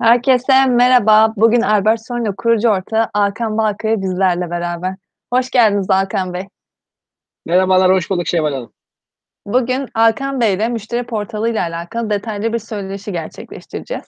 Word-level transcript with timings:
Herkese 0.00 0.66
merhaba. 0.66 1.32
Bugün 1.36 1.60
Albert 1.60 2.06
Sonio 2.06 2.36
kurucu 2.36 2.68
ortağı 2.68 3.08
Alkan 3.14 3.58
Balkaya 3.58 4.02
bizlerle 4.02 4.50
beraber. 4.50 4.94
Hoş 5.32 5.50
geldiniz 5.50 5.90
Alkan 5.90 6.34
Bey. 6.34 6.48
Merhabalar, 7.46 7.92
hoş 7.92 8.10
bulduk 8.10 8.26
Şevval 8.26 8.52
Hanım. 8.52 8.72
Bugün 9.46 9.88
Alkan 9.94 10.40
Bey 10.40 10.54
ile 10.54 10.68
müşteri 10.68 11.06
portalı 11.06 11.50
ile 11.50 11.60
alakalı 11.60 12.10
detaylı 12.10 12.52
bir 12.52 12.58
söyleşi 12.58 13.12
gerçekleştireceğiz. 13.12 14.04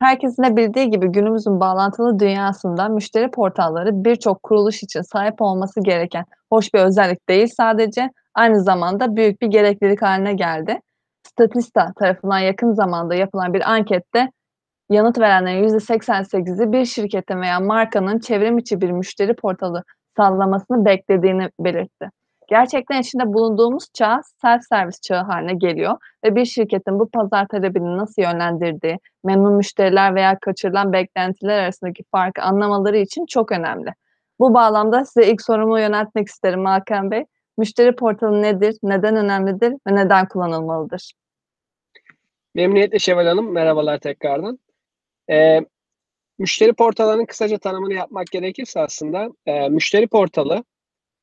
Herkesin 0.00 0.42
de 0.42 0.56
bildiği 0.56 0.90
gibi 0.90 1.08
günümüzün 1.08 1.60
bağlantılı 1.60 2.18
dünyasında 2.18 2.88
müşteri 2.88 3.30
portalları 3.30 4.04
birçok 4.04 4.42
kuruluş 4.42 4.82
için 4.82 5.02
sahip 5.02 5.42
olması 5.42 5.80
gereken 5.80 6.24
hoş 6.50 6.74
bir 6.74 6.80
özellik 6.80 7.28
değil 7.28 7.48
sadece, 7.56 8.10
aynı 8.34 8.62
zamanda 8.62 9.16
büyük 9.16 9.42
bir 9.42 9.46
gereklilik 9.46 10.02
haline 10.02 10.34
geldi. 10.34 10.80
Statista 11.28 11.92
tarafından 11.98 12.38
yakın 12.38 12.72
zamanda 12.72 13.14
yapılan 13.14 13.54
bir 13.54 13.70
ankette 13.70 14.30
yanıt 14.92 15.18
verenlerin 15.18 15.68
%88'i 15.68 16.72
bir 16.72 16.84
şirketin 16.84 17.40
veya 17.40 17.60
markanın 17.60 18.18
çevrim 18.18 18.58
içi 18.58 18.80
bir 18.80 18.90
müşteri 18.90 19.34
portalı 19.34 19.84
sağlamasını 20.16 20.84
beklediğini 20.84 21.50
belirtti. 21.60 22.10
Gerçekten 22.48 23.00
içinde 23.00 23.32
bulunduğumuz 23.32 23.86
çağ 23.94 24.20
self-servis 24.42 25.00
çağı 25.02 25.22
haline 25.22 25.54
geliyor 25.54 25.96
ve 26.24 26.34
bir 26.34 26.44
şirketin 26.44 26.98
bu 26.98 27.10
pazar 27.10 27.48
talebini 27.48 27.96
nasıl 27.96 28.22
yönlendirdiği, 28.22 28.98
memnun 29.24 29.54
müşteriler 29.54 30.14
veya 30.14 30.38
kaçırılan 30.38 30.92
beklentiler 30.92 31.62
arasındaki 31.62 32.04
farkı 32.10 32.42
anlamaları 32.42 32.98
için 32.98 33.26
çok 33.26 33.52
önemli. 33.52 33.90
Bu 34.40 34.54
bağlamda 34.54 35.04
size 35.04 35.26
ilk 35.26 35.42
sorumu 35.42 35.80
yöneltmek 35.80 36.28
isterim 36.28 36.64
Hakan 36.64 37.10
Bey. 37.10 37.24
Müşteri 37.58 37.96
portalı 37.96 38.42
nedir, 38.42 38.76
neden 38.82 39.16
önemlidir 39.16 39.72
ve 39.86 39.94
neden 39.94 40.28
kullanılmalıdır? 40.28 41.12
Memnuniyetle 42.54 42.98
Şevval 42.98 43.26
Hanım, 43.26 43.52
merhabalar 43.52 43.98
tekrardan. 43.98 44.58
Ee, 45.30 45.60
müşteri 46.38 46.72
portalının 46.72 47.26
kısaca 47.26 47.58
tanımını 47.58 47.94
yapmak 47.94 48.26
gerekirse 48.26 48.80
aslında 48.80 49.28
e, 49.46 49.68
müşteri 49.68 50.06
portalı 50.06 50.64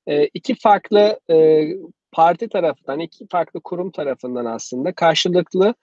e, 0.08 0.26
iki 0.34 0.56
farklı 0.56 1.20
e, 1.32 1.68
parti 2.12 2.50
tarafından, 2.50 3.00
iki 3.00 3.28
farklı 3.32 3.62
kurum 3.62 3.92
tarafından 3.92 4.46
aslında 4.46 4.94
karşılıklı 4.94 5.76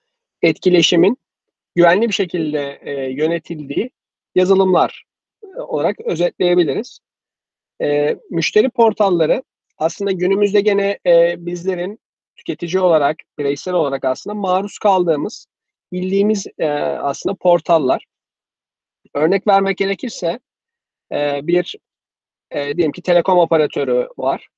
etkileşimin 0.42 1.18
güvenli 1.74 2.08
bir 2.08 2.12
şekilde 2.12 2.78
e, 2.82 2.92
yönetildiği 2.92 3.90
yazılımlar 4.34 5.04
e, 5.42 5.60
olarak 5.60 6.00
özetleyebiliriz. 6.00 7.00
E, 7.82 8.16
müşteri 8.30 8.70
portalları 8.70 9.42
aslında 9.78 10.12
günümüzde 10.12 10.60
gene 10.60 10.98
e, 11.06 11.46
bizlerin 11.46 12.00
tüketici 12.36 12.80
olarak, 12.82 13.16
bireysel 13.38 13.74
olarak 13.74 14.04
aslında 14.04 14.34
maruz 14.34 14.78
kaldığımız, 14.78 15.46
bildiğimiz 15.96 16.46
e, 16.58 16.68
aslında 16.80 17.34
portallar. 17.34 18.04
Örnek 19.14 19.46
vermek 19.46 19.76
gerekirse 19.78 20.40
e, 21.12 21.46
bir 21.46 21.76
e, 22.50 22.76
diyelim 22.76 22.92
ki 22.92 23.02
telekom 23.02 23.38
operatörü 23.38 24.08
var. 24.16 24.48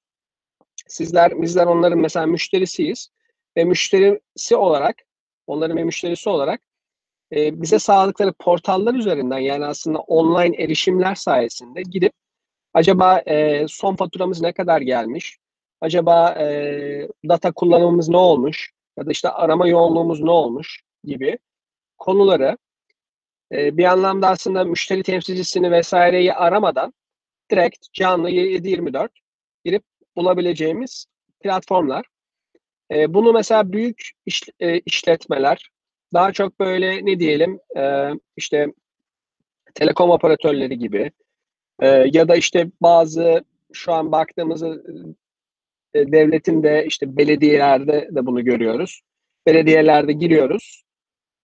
Sizler, 0.87 1.43
bizler 1.43 1.67
onların 1.67 1.99
mesela 1.99 2.27
müşterisiyiz 2.27 3.09
ve 3.57 3.65
müşterisi 3.65 4.57
olarak, 4.57 4.97
onların 5.47 5.77
bir 5.77 5.85
müşterisi 5.85 6.29
olarak 6.29 6.61
e, 7.33 7.63
bize 7.63 7.79
sağladıkları 7.79 8.33
portallar 8.33 8.95
üzerinden 8.95 9.39
yani 9.39 9.65
aslında 9.65 9.99
online 9.99 10.63
erişimler 10.63 11.15
sayesinde 11.15 11.83
gidip 11.83 12.13
acaba 12.75 13.19
e, 13.19 13.67
son 13.69 13.97
faturamız 13.97 14.41
ne 14.41 14.53
kadar 14.53 14.81
gelmiş, 14.81 15.39
acaba 15.81 16.31
e, 16.31 17.09
data 17.29 17.53
kullanımımız 17.53 18.09
ne 18.09 18.17
olmuş 18.17 18.71
ya 18.99 19.07
da 19.07 19.11
işte 19.11 19.29
arama 19.29 19.69
yoğunluğumuz 19.69 20.21
ne 20.21 20.31
olmuş 20.31 20.83
gibi 21.05 21.39
konuları 21.99 22.59
e, 23.53 23.77
bir 23.77 23.85
anlamda 23.85 24.29
aslında 24.29 24.65
müşteri 24.65 25.03
temsilcisini 25.03 25.71
vesaireyi 25.71 26.35
aramadan 26.35 26.95
direkt 27.51 27.93
canlı 27.93 28.31
7-24 28.31 29.09
girip 29.65 29.83
bulabileceğimiz 30.17 31.07
platformlar. 31.41 32.07
E, 32.93 33.15
bunu 33.15 33.33
mesela 33.33 33.73
büyük 33.73 34.11
iş, 34.27 34.43
e, 34.61 34.79
işletmeler 34.79 35.71
daha 36.13 36.33
çok 36.33 36.61
böyle 36.61 37.07
ne 37.07 37.19
diyelim 37.19 37.61
e, 37.77 38.11
işte 38.37 38.67
telekom 39.75 40.11
operatörleri 40.11 40.79
gibi 40.79 41.11
e, 41.81 41.87
ya 42.13 42.29
da 42.29 42.37
işte 42.37 42.71
bazı 42.81 43.45
şu 43.73 43.93
an 43.93 44.13
baktığımız 44.13 44.63
e, 44.63 46.13
devletin 46.13 46.63
de 46.63 46.85
işte 46.87 47.17
belediyelerde 47.17 48.09
de 48.13 48.27
bunu 48.27 48.45
görüyoruz. 48.45 49.01
Belediyelerde 49.47 50.13
giriyoruz. 50.13 50.85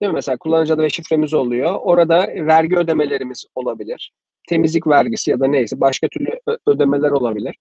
Değil 0.03 0.13
mi? 0.13 0.15
Mesela 0.15 0.37
kullanıcı 0.37 0.75
adı 0.75 0.83
ve 0.83 0.91
şifremiz 0.91 1.35
oluyor. 1.35 1.75
Orada 1.75 2.29
vergi 2.29 2.77
ödemelerimiz 2.77 3.47
olabilir. 3.55 4.13
Temizlik 4.49 4.87
vergisi 4.87 5.31
ya 5.31 5.41
da 5.41 5.47
neyse 5.47 5.81
başka 5.81 6.09
türlü 6.09 6.41
ödemeler 6.67 7.11
olabilir. 7.11 7.57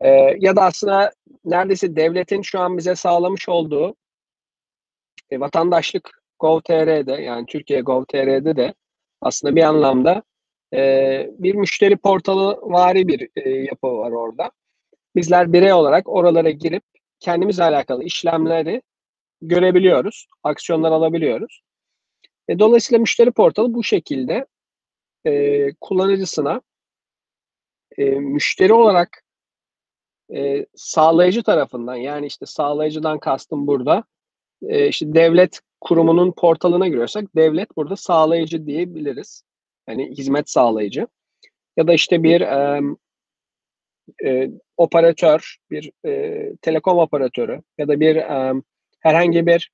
Ee, 0.00 0.08
ya 0.38 0.56
da 0.56 0.62
aslında 0.62 1.12
neredeyse 1.44 1.96
devletin 1.96 2.42
şu 2.42 2.60
an 2.60 2.78
bize 2.78 2.94
sağlamış 2.94 3.48
olduğu 3.48 3.94
e, 5.30 5.40
vatandaşlık 5.40 6.22
Gov.tr'de 6.38 7.12
yani 7.12 7.46
Türkiye 7.46 7.80
Gov.tr'de 7.80 8.56
de 8.56 8.74
aslında 9.20 9.56
bir 9.56 9.62
anlamda 9.62 10.22
e, 10.74 11.30
bir 11.38 11.54
müşteri 11.54 11.96
portalı 11.96 12.58
vari 12.62 13.08
bir 13.08 13.28
e, 13.36 13.50
yapı 13.50 13.86
var 13.86 14.10
orada. 14.10 14.50
Bizler 15.16 15.52
birey 15.52 15.72
olarak 15.72 16.08
oralara 16.08 16.50
girip 16.50 16.82
kendimizle 17.20 17.64
alakalı 17.64 18.04
işlemleri 18.04 18.82
görebiliyoruz, 19.42 20.26
aksiyonlar 20.42 20.92
alabiliyoruz. 20.92 21.62
E, 22.48 22.58
dolayısıyla 22.58 23.00
müşteri 23.00 23.30
portalı 23.30 23.74
bu 23.74 23.84
şekilde 23.84 24.46
e, 25.26 25.68
kullanıcısına 25.80 26.60
e, 27.98 28.04
müşteri 28.04 28.72
olarak 28.72 29.24
e, 30.34 30.66
sağlayıcı 30.74 31.42
tarafından 31.42 31.96
yani 31.96 32.26
işte 32.26 32.46
sağlayıcıdan 32.46 33.18
kastım 33.18 33.66
burada 33.66 34.04
e, 34.62 34.88
işte 34.88 35.14
devlet 35.14 35.60
kurumunun 35.80 36.32
portalına 36.32 36.88
giriyorsak 36.88 37.36
devlet 37.36 37.76
burada 37.76 37.96
sağlayıcı 37.96 38.66
diyebiliriz. 38.66 39.42
Yani 39.88 40.10
hizmet 40.10 40.50
sağlayıcı. 40.50 41.06
Ya 41.76 41.86
da 41.86 41.94
işte 41.94 42.22
bir 42.22 42.40
e, 42.40 42.82
e, 44.24 44.50
operatör, 44.76 45.56
bir 45.70 45.92
e, 46.06 46.52
telekom 46.62 46.98
operatörü 46.98 47.62
ya 47.78 47.88
da 47.88 48.00
bir 48.00 48.16
e, 48.16 48.62
herhangi 49.06 49.46
bir 49.46 49.70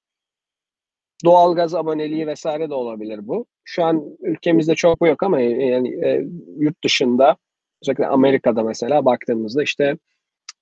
doğalgaz 1.24 1.74
aboneliği 1.74 2.26
vesaire 2.26 2.70
de 2.70 2.74
olabilir 2.74 3.28
bu. 3.28 3.46
Şu 3.64 3.84
an 3.84 4.16
ülkemizde 4.20 4.74
çok 4.74 5.06
yok 5.06 5.22
ama 5.22 5.40
yani 5.40 6.04
e, 6.04 6.24
yurt 6.58 6.84
dışında 6.84 7.36
özellikle 7.82 8.06
Amerika'da 8.06 8.62
mesela 8.62 9.04
baktığımızda 9.04 9.62
işte 9.62 9.98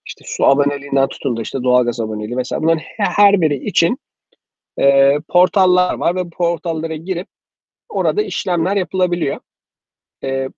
işte 0.06 0.24
su 0.26 0.46
aboneliğinden 0.46 1.08
tutun 1.08 1.36
da 1.36 1.42
işte 1.42 1.62
doğalgaz 1.62 2.00
aboneliği 2.00 2.36
mesela 2.36 2.62
bunların 2.62 2.82
her 2.98 3.40
biri 3.40 3.56
için 3.56 3.98
e, 4.78 5.16
portallar 5.28 5.94
var 5.94 6.16
ve 6.16 6.24
bu 6.24 6.30
portallara 6.30 6.96
girip 6.96 7.28
orada 7.88 8.22
işlemler 8.22 8.76
yapılabiliyor. 8.76 9.40
E, 10.24 10.48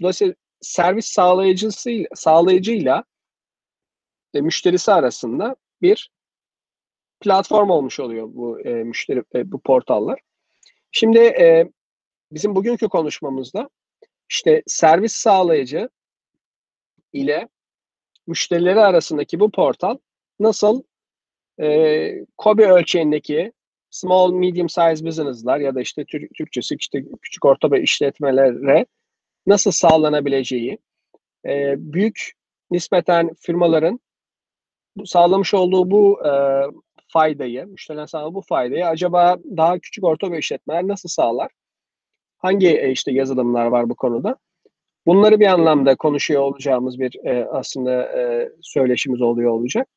dolayısıyla 0.00 0.34
servis 0.60 1.06
sağlayıcısıyla 1.06 2.08
sağlayıcıyla 2.14 3.04
e, 4.34 4.40
müşterisi 4.40 4.92
arasında 4.92 5.56
bir 5.82 6.10
platform 7.20 7.70
olmuş 7.70 8.00
oluyor 8.00 8.28
bu 8.34 8.60
e, 8.60 8.70
müşteri 8.70 9.22
e, 9.34 9.52
bu 9.52 9.60
portallar. 9.60 10.20
Şimdi 10.92 11.18
e, 11.18 11.70
bizim 12.32 12.54
bugünkü 12.54 12.88
konuşmamızda 12.88 13.70
işte 14.28 14.62
servis 14.66 15.12
sağlayıcı 15.12 15.88
ile 17.12 17.48
müşterileri 18.26 18.80
arasındaki 18.80 19.40
bu 19.40 19.50
portal 19.50 19.98
nasıl 20.40 20.82
e, 21.60 22.26
KOBİ 22.38 22.66
ölçeğindeki 22.66 23.52
small 23.90 24.32
medium 24.32 24.68
size 24.68 25.06
business'lar 25.06 25.60
ya 25.60 25.74
da 25.74 25.80
işte 25.80 26.04
Türk, 26.04 26.34
Türkçesi 26.34 26.74
işte 26.74 27.04
küçük 27.22 27.44
orta 27.44 27.70
ve 27.70 27.82
işletmelere 27.82 28.86
nasıl 29.46 29.70
sağlanabileceği, 29.70 30.78
e, 31.46 31.74
büyük 31.78 32.32
nispeten 32.70 33.30
firmaların 33.34 34.00
sağlamış 35.04 35.54
olduğu 35.54 35.90
bu 35.90 36.26
e, 36.26 36.30
faydayı, 37.12 37.66
müşteriden 37.66 38.06
sağladığı 38.06 38.34
bu 38.34 38.40
faydayı 38.40 38.86
acaba 38.86 39.36
daha 39.56 39.78
küçük 39.78 40.04
orta 40.04 40.30
ve 40.30 40.38
işletmeler 40.38 40.88
nasıl 40.88 41.08
sağlar? 41.08 41.50
Hangi 42.38 42.68
e, 42.68 42.90
işte 42.90 43.12
yazılımlar 43.12 43.66
var 43.66 43.90
bu 43.90 43.94
konuda? 43.94 44.36
Bunları 45.06 45.40
bir 45.40 45.46
anlamda 45.46 45.96
konuşuyor 45.96 46.42
olacağımız 46.42 46.98
bir 46.98 47.24
e, 47.24 47.44
aslında 47.44 48.18
e, 48.18 48.52
söyleşimiz 48.62 49.22
oluyor 49.22 49.50
olacak. 49.50 49.88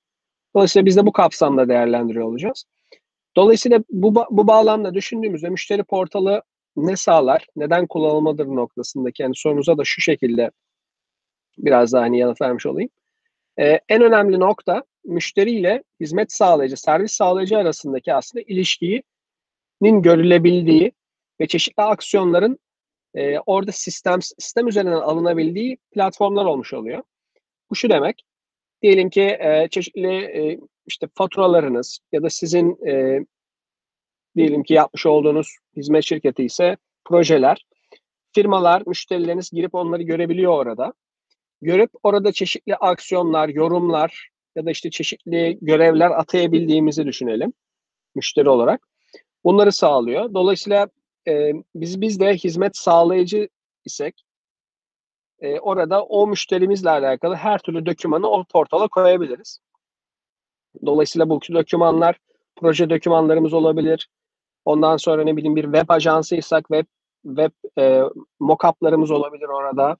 Dolayısıyla 0.55 0.85
biz 0.85 0.97
de 0.97 1.05
bu 1.05 1.11
kapsamda 1.11 1.69
değerlendiriyor 1.69 2.25
olacağız. 2.25 2.65
Dolayısıyla 3.35 3.83
bu, 3.89 4.25
bu 4.29 4.47
bağlamda 4.47 4.93
düşündüğümüzde 4.93 5.49
müşteri 5.49 5.83
portalı 5.83 6.41
ne 6.75 6.95
sağlar, 6.95 7.47
neden 7.55 7.87
kullanılmadır 7.87 8.45
noktasındaki 8.47 9.23
yani 9.23 9.35
sorunuza 9.35 9.77
da 9.77 9.81
şu 9.85 10.01
şekilde 10.01 10.51
biraz 11.57 11.93
daha 11.93 12.01
hani 12.01 12.19
yanıt 12.19 12.41
vermiş 12.41 12.65
olayım. 12.65 12.89
Ee, 13.59 13.79
en 13.89 14.01
önemli 14.01 14.39
nokta 14.39 14.83
müşteriyle 15.05 15.83
hizmet 15.99 16.31
sağlayıcı, 16.31 16.77
servis 16.77 17.11
sağlayıcı 17.11 17.57
arasındaki 17.57 18.13
aslında 18.13 18.43
ilişkinin 18.47 19.03
görülebildiği 19.81 20.91
ve 21.39 21.47
çeşitli 21.47 21.83
aksiyonların 21.83 22.59
e, 23.15 23.39
orada 23.39 23.71
sistem 23.71 24.21
sistem 24.21 24.67
üzerinden 24.67 25.01
alınabildiği 25.01 25.77
platformlar 25.91 26.45
olmuş 26.45 26.73
oluyor. 26.73 27.03
Bu 27.69 27.75
şu 27.75 27.89
demek. 27.89 28.23
Diyelim 28.81 29.09
ki 29.09 29.21
e, 29.21 29.67
çeşitli 29.71 30.15
e, 30.15 30.59
işte 30.85 31.07
faturalarınız 31.15 31.99
ya 32.11 32.23
da 32.23 32.29
sizin 32.29 32.87
e, 32.87 33.19
diyelim 34.35 34.63
ki 34.63 34.73
yapmış 34.73 35.05
olduğunuz 35.05 35.57
hizmet 35.77 36.03
şirketi 36.03 36.43
ise 36.43 36.77
projeler, 37.05 37.65
firmalar, 38.31 38.83
müşterileriniz 38.87 39.49
girip 39.51 39.75
onları 39.75 40.03
görebiliyor 40.03 40.51
orada. 40.51 40.93
Görüp 41.61 41.91
orada 42.03 42.31
çeşitli 42.31 42.75
aksiyonlar, 42.75 43.49
yorumlar 43.49 44.29
ya 44.55 44.65
da 44.65 44.71
işte 44.71 44.89
çeşitli 44.89 45.57
görevler 45.61 46.11
atayabildiğimizi 46.11 47.05
düşünelim 47.05 47.53
müşteri 48.15 48.49
olarak. 48.49 48.87
Bunları 49.43 49.71
sağlıyor. 49.71 50.33
Dolayısıyla 50.33 50.87
e, 51.27 51.51
biz 51.75 52.01
biz 52.01 52.19
de 52.19 52.33
hizmet 52.33 52.77
sağlayıcı 52.77 53.49
isek 53.85 54.25
e, 55.39 55.59
orada 55.59 56.03
o 56.03 56.27
müşterimizle 56.27 56.89
alakalı 56.89 57.35
her 57.35 57.59
türlü 57.59 57.85
dokümanı 57.85 58.29
o 58.29 58.43
portala 58.43 58.87
koyabiliriz. 58.87 59.59
Dolayısıyla 60.85 61.29
bu 61.29 61.39
dokümanlar 61.53 62.19
proje 62.55 62.89
dokümanlarımız 62.89 63.53
olabilir. 63.53 64.09
Ondan 64.65 64.97
sonra 64.97 65.23
ne 65.23 65.37
bileyim 65.37 65.55
bir 65.55 65.63
web 65.63 65.89
ajansıysak 65.89 66.67
web 66.67 66.85
web 67.23 67.51
e, 67.77 68.01
mockup'larımız 68.39 69.11
olabilir 69.11 69.47
orada. 69.47 69.97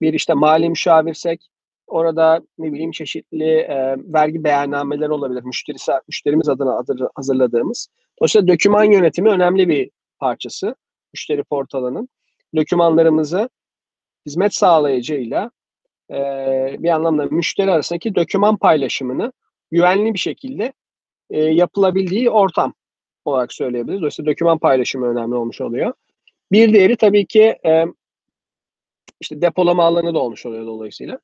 Bir 0.00 0.12
işte 0.12 0.34
mali 0.34 0.68
müşavirsek 0.68 1.48
orada 1.94 2.40
ne 2.58 2.72
bileyim 2.72 2.90
çeşitli 2.90 3.50
e, 3.50 3.96
vergi 3.98 4.44
beyannameleri 4.44 5.12
olabilir. 5.12 5.42
Müşterisi, 5.42 5.92
müşterimiz 6.08 6.48
adına 6.48 6.82
hazırladığımız. 7.14 7.88
Dolayısıyla 8.20 8.48
doküman 8.48 8.84
yönetimi 8.84 9.28
önemli 9.28 9.68
bir 9.68 9.90
parçası 10.18 10.74
müşteri 11.12 11.42
portalının. 11.44 12.08
Dokümanlarımızı 12.56 13.48
hizmet 14.26 14.54
sağlayıcıyla 14.54 15.50
e, 16.10 16.16
bir 16.78 16.88
anlamda 16.88 17.24
müşteri 17.24 17.70
arasındaki 17.70 18.14
doküman 18.14 18.56
paylaşımını 18.56 19.32
güvenli 19.70 20.14
bir 20.14 20.18
şekilde 20.18 20.72
e, 21.30 21.40
yapılabildiği 21.40 22.30
ortam 22.30 22.74
olarak 23.24 23.52
söyleyebiliriz. 23.52 24.00
Dolayısıyla 24.00 24.32
doküman 24.32 24.58
paylaşımı 24.58 25.06
önemli 25.06 25.34
olmuş 25.34 25.60
oluyor. 25.60 25.92
Bir 26.52 26.72
diğeri 26.72 26.96
tabii 26.96 27.26
ki 27.26 27.58
e, 27.66 27.84
işte 29.20 29.42
depolama 29.42 29.84
alanı 29.84 30.14
da 30.14 30.18
olmuş 30.18 30.46
oluyor 30.46 30.66
dolayısıyla. 30.66 31.18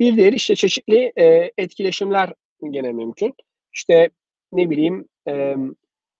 Bir 0.00 0.16
diğeri 0.16 0.36
işte 0.36 0.54
çeşitli 0.54 1.12
e, 1.16 1.52
etkileşimler 1.58 2.32
gene 2.70 2.92
mümkün. 2.92 3.34
İşte 3.72 4.10
ne 4.52 4.70
bileyim 4.70 5.08
e, 5.28 5.56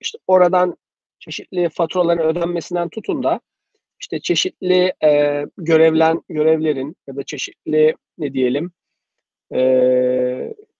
işte 0.00 0.18
oradan 0.26 0.76
çeşitli 1.18 1.68
faturaların 1.68 2.26
ödenmesinden 2.26 2.88
tutun 2.88 3.22
da 3.22 3.40
işte 4.00 4.20
çeşitli 4.20 4.92
e, 5.04 5.44
görevlen 5.58 6.22
görevlerin 6.28 6.96
ya 7.06 7.16
da 7.16 7.22
çeşitli 7.22 7.94
ne 8.18 8.32
diyelim 8.32 8.72
e, 9.54 9.60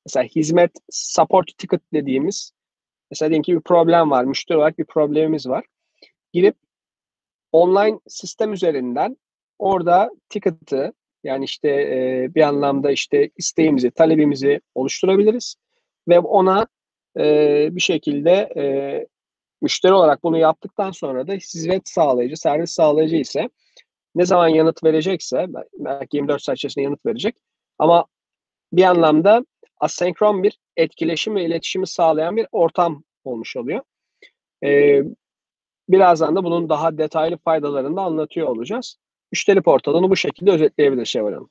mesela 0.07 0.25
hizmet 0.25 0.71
support 0.91 1.59
ticket 1.59 1.81
dediğimiz 1.93 2.53
mesela 3.11 3.31
diyelim 3.31 3.43
ki 3.43 3.57
bir 3.57 3.61
problem 3.61 4.11
var 4.11 4.25
müşteri 4.25 4.59
olarak 4.59 4.79
bir 4.79 4.85
problemimiz 4.85 5.49
var 5.49 5.65
girip 6.33 6.57
online 7.53 8.01
sistem 8.09 8.53
üzerinden 8.53 9.17
orada 9.59 10.11
ticket'ı 10.29 10.93
yani 11.25 11.45
işte 11.45 11.69
e, 11.69 12.29
bir 12.35 12.43
anlamda 12.43 12.91
işte 12.91 13.31
isteğimizi 13.37 13.91
talebimizi 13.91 14.61
oluşturabiliriz 14.75 15.55
ve 16.09 16.19
ona 16.19 16.67
e, 17.19 17.69
bir 17.73 17.81
şekilde 17.81 18.33
e, 18.57 18.65
müşteri 19.63 19.93
olarak 19.93 20.23
bunu 20.23 20.39
yaptıktan 20.39 20.91
sonra 20.91 21.29
da 21.29 21.33
hizmet 21.33 21.89
sağlayıcı, 21.89 22.37
servis 22.37 22.71
sağlayıcı 22.71 23.17
ise 23.17 23.49
ne 24.15 24.27
zaman 24.27 24.49
yanıt 24.49 24.85
verecekse 24.85 25.47
belki 25.79 26.17
24 26.17 26.43
saat 26.43 26.57
içerisinde 26.57 26.85
yanıt 26.85 27.07
verecek 27.07 27.37
ama 27.79 28.07
bir 28.73 28.85
anlamda 28.85 29.45
asenkron 29.81 30.43
bir 30.43 30.59
etkileşim 30.77 31.35
ve 31.35 31.45
iletişimi 31.45 31.87
sağlayan 31.87 32.37
bir 32.37 32.47
ortam 32.53 33.05
olmuş 33.25 33.57
oluyor. 33.57 33.81
Ee, 34.65 35.03
birazdan 35.89 36.37
da 36.37 36.45
bunun 36.45 36.69
daha 36.69 36.99
detaylı 36.99 37.37
faydalarını 37.37 37.97
da 37.97 38.03
anlatıyor 38.03 38.49
olacağız. 38.49 38.97
Müşteri 39.33 39.63
portalını 39.63 40.11
bu 40.11 40.17
şekilde 40.17 40.51
özetleyebilir 40.51 41.05
Şevval. 41.05 41.45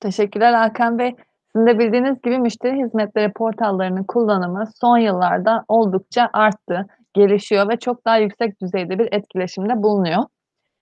Teşekkürler 0.00 0.52
Hakan 0.52 0.98
Bey. 0.98 1.14
Sizin 1.52 1.66
de 1.66 1.78
bildiğiniz 1.78 2.22
gibi 2.22 2.38
müşteri 2.38 2.76
hizmetleri 2.76 3.32
portallarının 3.32 4.04
kullanımı 4.04 4.64
son 4.80 4.98
yıllarda 4.98 5.64
oldukça 5.68 6.30
arttı, 6.32 6.86
gelişiyor 7.14 7.68
ve 7.68 7.76
çok 7.76 8.04
daha 8.04 8.16
yüksek 8.16 8.60
düzeyde 8.60 8.98
bir 8.98 9.08
etkileşimde 9.12 9.82
bulunuyor. 9.82 10.22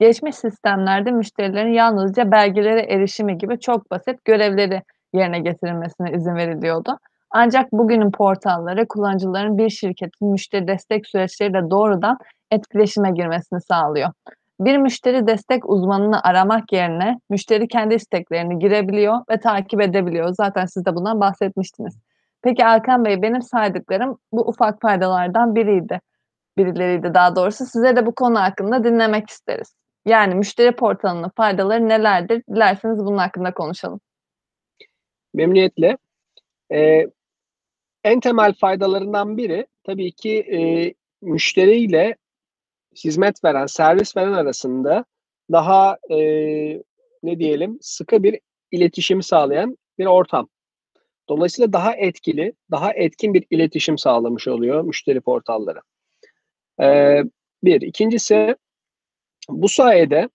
Geçmiş 0.01 0.37
sistemlerde 0.37 1.11
müşterilerin 1.11 1.73
yalnızca 1.73 2.31
belgelere 2.31 2.81
erişimi 2.81 3.39
gibi 3.39 3.61
çok 3.61 3.91
basit 3.91 4.25
görevleri 4.25 4.83
yerine 5.15 5.41
getirilmesine 5.41 6.13
izin 6.13 6.35
veriliyordu. 6.35 6.99
Ancak 7.31 7.73
bugünün 7.73 8.11
portalları 8.11 8.89
kullanıcıların 8.89 9.59
bir 9.59 9.71
şirketin 9.71 10.29
müşteri 10.29 10.69
destek 10.69 11.07
süreçleriyle 11.07 11.71
doğrudan 11.71 12.19
etkileşime 12.51 13.11
girmesini 13.11 13.61
sağlıyor. 13.61 14.11
Bir 14.61 14.79
müşteri 14.79 15.27
destek 15.27 15.71
uzmanını 15.71 16.23
aramak 16.23 16.73
yerine 16.73 17.21
müşteri 17.31 17.69
kendi 17.69 17.95
isteklerini 17.95 18.59
girebiliyor 18.59 19.19
ve 19.31 19.41
takip 19.41 19.81
edebiliyor. 19.81 20.29
Zaten 20.35 20.67
siz 20.67 20.87
de 20.87 20.95
bundan 20.95 21.21
bahsetmiştiniz. 21.21 21.99
Peki 22.43 22.63
Erkan 22.63 23.05
Bey 23.05 23.23
benim 23.23 23.43
saydıklarım 23.43 24.19
bu 24.33 24.49
ufak 24.49 24.81
faydalardan 24.81 25.55
biriydi. 25.55 26.01
Birileriydi 26.57 27.15
daha 27.15 27.37
doğrusu. 27.37 27.67
Size 27.67 27.97
de 27.97 28.07
bu 28.07 28.15
konu 28.15 28.41
hakkında 28.41 28.85
dinlemek 28.85 29.31
isteriz. 29.31 29.75
Yani 30.07 30.35
müşteri 30.35 30.77
portalının 30.77 31.31
faydaları 31.37 31.89
nelerdir? 31.89 32.43
Dilerseniz 32.55 32.99
bunun 32.99 33.19
hakkında 33.19 33.55
konuşalım. 33.55 34.01
Memnuniyetle. 35.35 35.99
Ee, 36.73 37.07
en 38.05 38.21
temel 38.21 38.55
faydalarından 38.55 39.37
biri 39.37 39.67
tabii 39.85 40.13
ki 40.13 40.39
e, 40.39 40.59
müşteriyle 41.23 42.17
hizmet 43.05 43.45
veren, 43.45 43.67
servis 43.67 44.17
veren 44.17 44.33
arasında 44.33 45.05
daha 45.53 45.99
e, 46.11 46.19
ne 47.23 47.39
diyelim 47.39 47.79
sıkı 47.81 48.23
bir 48.23 48.41
iletişim 48.71 49.23
sağlayan 49.23 49.79
bir 49.99 50.07
ortam. 50.07 50.49
Dolayısıyla 51.29 51.73
daha 51.73 51.97
etkili, 51.97 52.53
daha 52.71 52.93
etkin 52.93 53.35
bir 53.35 53.47
iletişim 53.51 53.99
sağlamış 53.99 54.49
oluyor 54.49 54.83
müşteri 54.85 55.21
portalları. 55.21 55.81
Ee, 56.81 57.23
bir. 57.65 57.81
İkincisi 57.81 58.57
bu 59.49 59.69
sayede 59.69 60.29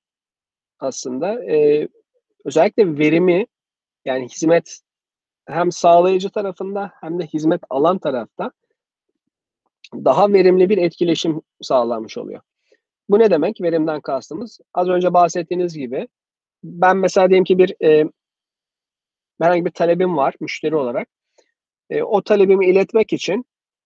aslında 0.80 1.44
e, 1.54 1.88
özellikle 2.46 2.98
verimi 2.98 3.46
yani 4.06 4.28
hizmet 4.30 4.80
hem 5.46 5.72
sağlayıcı 5.72 6.30
tarafında 6.30 6.92
hem 7.02 7.20
de 7.20 7.26
hizmet 7.26 7.62
alan 7.70 8.00
tarafta 8.00 8.52
daha 9.94 10.34
verimli 10.34 10.70
bir 10.70 10.78
etkileşim 10.78 11.42
sağlanmış 11.62 12.18
oluyor. 12.18 12.42
Bu 13.10 13.20
ne 13.20 13.32
demek? 13.32 13.62
Verimden 13.62 14.02
kastımız. 14.02 14.60
Az 14.74 14.90
önce 14.90 15.14
bahsettiğiniz 15.14 15.78
gibi 15.78 16.08
ben 16.64 16.98
mesela 16.98 17.30
diyelim 17.30 17.44
ki 17.44 17.58
bir 17.58 17.76
e, 17.84 18.06
herhangi 19.42 19.66
bir 19.66 19.72
talebim 19.72 20.18
var 20.18 20.36
müşteri 20.40 20.76
olarak. 20.76 21.08
E, 21.90 22.04
o 22.04 22.22
talebimi 22.22 22.68
iletmek 22.68 23.14
için 23.14 23.46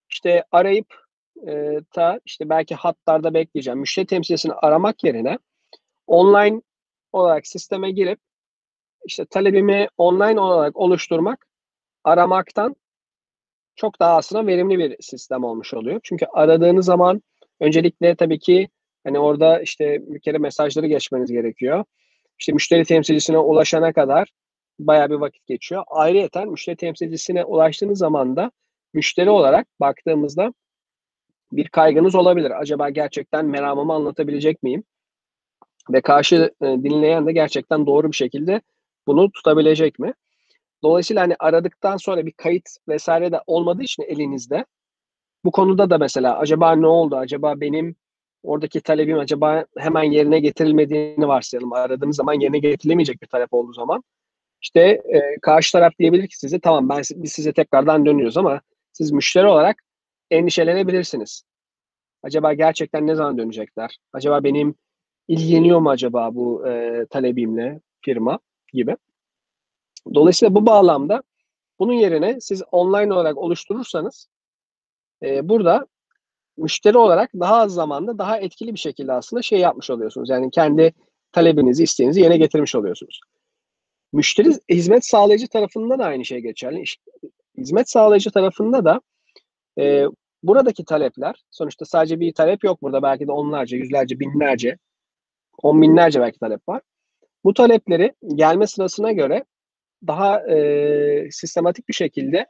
işte 0.09 0.43
arayıp 0.51 0.87
e, 1.47 1.79
ta 1.91 2.19
işte 2.25 2.49
belki 2.49 2.75
hatlarda 2.75 3.33
bekleyeceğim. 3.33 3.79
Müşteri 3.79 4.05
temsilcisini 4.05 4.53
aramak 4.53 5.03
yerine 5.03 5.37
online 6.07 6.61
olarak 7.11 7.47
sisteme 7.47 7.91
girip 7.91 8.19
işte 9.05 9.25
talebimi 9.25 9.87
online 9.97 10.39
olarak 10.39 10.77
oluşturmak 10.77 11.47
aramaktan 12.03 12.75
çok 13.75 13.99
daha 13.99 14.17
aslında 14.17 14.47
verimli 14.47 14.79
bir 14.79 14.95
sistem 15.01 15.43
olmuş 15.43 15.73
oluyor. 15.73 15.99
Çünkü 16.03 16.25
aradığınız 16.25 16.85
zaman 16.85 17.21
öncelikle 17.59 18.15
tabii 18.15 18.39
ki 18.39 18.69
hani 19.03 19.19
orada 19.19 19.61
işte 19.61 20.01
bir 20.07 20.19
kere 20.19 20.37
mesajları 20.37 20.87
geçmeniz 20.87 21.31
gerekiyor. 21.31 21.85
İşte 22.39 22.53
müşteri 22.53 22.85
temsilcisine 22.85 23.37
ulaşana 23.37 23.93
kadar 23.93 24.29
bayağı 24.79 25.09
bir 25.09 25.15
vakit 25.15 25.47
geçiyor. 25.47 25.83
Ayrıyeten 25.87 26.47
müşteri 26.47 26.75
temsilcisine 26.75 27.43
ulaştığınız 27.43 27.99
zaman 27.99 28.35
da 28.35 28.51
müşteri 28.93 29.29
olarak 29.29 29.67
baktığımızda 29.79 30.53
bir 31.51 31.67
kaygınız 31.67 32.15
olabilir. 32.15 32.61
Acaba 32.61 32.89
gerçekten 32.89 33.45
meramımı 33.45 33.93
anlatabilecek 33.93 34.63
miyim? 34.63 34.83
Ve 35.89 36.01
karşı 36.01 36.53
e, 36.61 36.65
dinleyen 36.65 37.27
de 37.27 37.31
gerçekten 37.31 37.85
doğru 37.85 38.11
bir 38.11 38.15
şekilde 38.15 38.61
bunu 39.07 39.31
tutabilecek 39.31 39.99
mi? 39.99 40.13
Dolayısıyla 40.83 41.21
hani 41.21 41.35
aradıktan 41.39 41.97
sonra 41.97 42.25
bir 42.25 42.31
kayıt 42.31 42.69
vesaire 42.87 43.31
de 43.31 43.41
olmadığı 43.47 43.83
için 43.83 44.03
elinizde 44.03 44.65
bu 45.45 45.51
konuda 45.51 45.89
da 45.89 45.97
mesela 45.97 46.37
acaba 46.37 46.75
ne 46.75 46.87
oldu? 46.87 47.15
Acaba 47.15 47.61
benim 47.61 47.95
oradaki 48.43 48.81
talebim 48.81 49.19
acaba 49.19 49.65
hemen 49.77 50.03
yerine 50.03 50.39
getirilmediğini 50.39 51.27
varsayalım. 51.27 51.73
Aradığımız 51.73 52.15
zaman 52.15 52.33
yerine 52.33 52.59
getirilemeyecek 52.59 53.21
bir 53.21 53.27
talep 53.27 53.53
olduğu 53.53 53.73
zaman 53.73 54.03
işte 54.61 54.81
e, 54.81 55.39
karşı 55.41 55.71
taraf 55.71 55.93
diyebilir 55.99 56.27
ki 56.27 56.37
size 56.37 56.59
tamam 56.59 56.89
ben 56.89 57.01
biz 57.15 57.31
size 57.31 57.53
tekrardan 57.53 58.05
dönüyoruz 58.05 58.37
ama 58.37 58.61
siz 58.93 59.11
müşteri 59.11 59.47
olarak 59.47 59.83
endişelenebilirsiniz. 60.31 61.43
Acaba 62.23 62.53
gerçekten 62.53 63.07
ne 63.07 63.15
zaman 63.15 63.37
dönecekler? 63.37 63.97
Acaba 64.13 64.43
benim 64.43 64.75
ilgileniyor 65.27 65.79
mu 65.79 65.89
acaba 65.89 66.35
bu 66.35 66.67
e, 66.67 67.05
talebimle 67.09 67.79
firma 68.01 68.39
gibi. 68.73 68.97
Dolayısıyla 70.13 70.55
bu 70.55 70.65
bağlamda 70.65 71.23
bunun 71.79 71.93
yerine 71.93 72.41
siz 72.41 72.63
online 72.71 73.13
olarak 73.13 73.37
oluşturursanız 73.37 74.27
e, 75.23 75.49
burada 75.49 75.87
müşteri 76.61 76.97
olarak 76.97 77.31
daha 77.39 77.55
az 77.55 77.73
zamanda 77.73 78.17
daha 78.17 78.37
etkili 78.37 78.73
bir 78.73 78.79
şekilde 78.79 79.13
aslında 79.13 79.41
şey 79.41 79.59
yapmış 79.59 79.89
oluyorsunuz. 79.89 80.29
Yani 80.29 80.51
kendi 80.51 80.93
talebinizi, 81.31 81.83
isteğinizi 81.83 82.21
yerine 82.21 82.37
getirmiş 82.37 82.75
oluyorsunuz. 82.75 83.19
Müşteri 84.13 84.49
hizmet 84.69 85.05
sağlayıcı 85.05 85.47
tarafında 85.47 85.99
da 85.99 86.05
aynı 86.05 86.25
şey 86.25 86.39
geçerli. 86.39 86.83
Hizmet 87.57 87.89
sağlayıcı 87.89 88.31
tarafında 88.31 88.85
da 88.85 89.01
e, 89.79 90.05
buradaki 90.43 90.85
talepler, 90.85 91.35
sonuçta 91.51 91.85
sadece 91.85 92.19
bir 92.19 92.33
talep 92.33 92.63
yok 92.63 92.81
burada. 92.81 93.03
Belki 93.03 93.27
de 93.27 93.31
onlarca, 93.31 93.77
yüzlerce, 93.77 94.19
binlerce, 94.19 94.77
on 95.63 95.81
binlerce 95.81 96.21
belki 96.21 96.39
talep 96.39 96.69
var. 96.69 96.81
Bu 97.43 97.53
talepleri 97.53 98.13
gelme 98.35 98.67
sırasına 98.67 99.11
göre 99.11 99.45
daha 100.07 100.39
e, 100.47 101.31
sistematik 101.31 101.87
bir 101.89 101.93
şekilde 101.93 102.45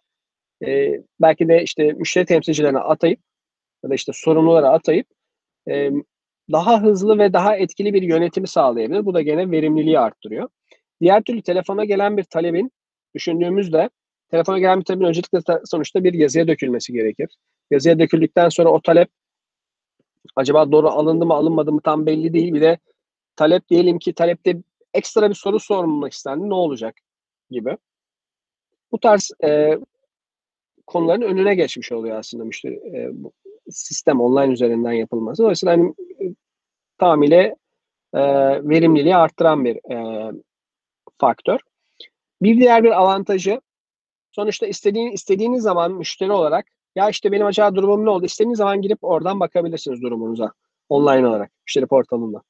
e, 0.65 1.01
belki 1.21 1.47
de 1.47 1.63
işte 1.63 1.83
müşteri 1.91 2.25
temsilcilerine 2.25 2.79
atayıp 2.79 3.19
ya 3.83 3.89
da 3.89 3.95
işte 3.95 4.11
sorumlulara 4.15 4.69
atayıp 4.69 5.07
e, 5.69 5.91
daha 6.51 6.81
hızlı 6.81 7.19
ve 7.19 7.33
daha 7.33 7.55
etkili 7.55 7.93
bir 7.93 8.01
yönetimi 8.01 8.47
sağlayabilir. 8.47 9.05
Bu 9.05 9.13
da 9.13 9.21
gene 9.21 9.51
verimliliği 9.51 9.99
arttırıyor. 9.99 10.49
Diğer 11.01 11.23
türlü 11.23 11.41
telefona 11.41 11.85
gelen 11.85 12.17
bir 12.17 12.23
talebin 12.23 12.71
düşündüğümüzde 13.15 13.89
telefona 14.31 14.59
gelen 14.59 14.79
bir 14.79 14.85
talebin 14.85 15.05
öncelikle 15.05 15.39
sonuçta 15.65 16.03
bir 16.03 16.13
yazıya 16.13 16.47
dökülmesi 16.47 16.93
gerekir. 16.93 17.37
Yazıya 17.71 17.99
döküldükten 17.99 18.49
sonra 18.49 18.69
o 18.69 18.81
talep 18.81 19.09
acaba 20.35 20.71
doğru 20.71 20.89
alındı 20.89 21.25
mı 21.25 21.33
alınmadı 21.33 21.71
mı 21.71 21.81
tam 21.81 22.05
belli 22.05 22.33
değil. 22.33 22.53
Bir 22.53 22.61
de 22.61 22.77
talep 23.35 23.69
diyelim 23.69 23.99
ki 23.99 24.13
talepte 24.13 24.57
ekstra 24.93 25.29
bir 25.29 25.35
soru 25.35 25.59
sormak 25.59 26.13
istendi 26.13 26.49
ne 26.49 26.53
olacak 26.53 26.95
gibi. 27.49 27.77
Bu 28.91 28.99
tarz 28.99 29.31
e, 29.43 29.79
konuların 30.87 31.21
önüne 31.21 31.55
geçmiş 31.55 31.91
oluyor 31.91 32.17
aslında 32.19 32.43
müşteri 32.43 32.73
e, 32.73 33.09
sistem 33.71 34.21
online 34.21 34.53
üzerinden 34.53 34.91
yapılması. 34.91 35.43
Dolayısıyla 35.43 35.73
hani, 35.73 35.93
tamamıyla 36.97 37.55
e, 38.13 38.21
verimliliği 38.69 39.15
arttıran 39.15 39.65
bir 39.65 39.75
e, 39.75 40.31
faktör. 41.17 41.59
Bir 42.41 42.57
diğer 42.57 42.83
bir 42.83 42.99
avantajı 43.01 43.61
sonuçta 44.31 44.67
istediğin, 44.67 45.11
istediğiniz 45.11 45.63
zaman 45.63 45.91
müşteri 45.91 46.31
olarak 46.31 46.65
ya 46.95 47.09
işte 47.09 47.31
benim 47.31 47.45
acaba 47.45 47.75
durumum 47.75 48.05
ne 48.05 48.09
oldu? 48.09 48.25
İstediğiniz 48.25 48.57
zaman 48.57 48.81
girip 48.81 49.03
oradan 49.03 49.39
bakabilirsiniz 49.39 50.01
durumunuza 50.01 50.51
online 50.89 51.27
olarak 51.27 51.51
müşteri 51.67 51.85
portalında. 51.85 52.41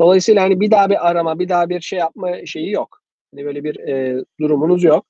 Dolayısıyla 0.00 0.42
hani 0.42 0.60
bir 0.60 0.70
daha 0.70 0.90
bir 0.90 1.08
arama, 1.08 1.38
bir 1.38 1.48
daha 1.48 1.68
bir 1.68 1.80
şey 1.80 1.98
yapma 1.98 2.46
şeyi 2.46 2.70
yok. 2.70 3.00
Hani 3.34 3.44
böyle 3.44 3.64
bir 3.64 3.78
e, 3.78 4.24
durumunuz 4.40 4.84
yok, 4.84 5.06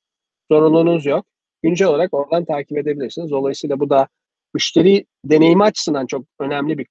zorunluluğunuz 0.50 1.06
yok. 1.06 1.26
Güncel 1.62 1.88
olarak 1.88 2.14
oradan 2.14 2.44
takip 2.44 2.78
edebilirsiniz. 2.78 3.30
Dolayısıyla 3.30 3.80
bu 3.80 3.90
da 3.90 4.08
müşteri 4.54 5.06
deneyimi 5.24 5.64
açısından 5.64 6.06
çok 6.06 6.24
önemli 6.38 6.78
bir 6.78 6.86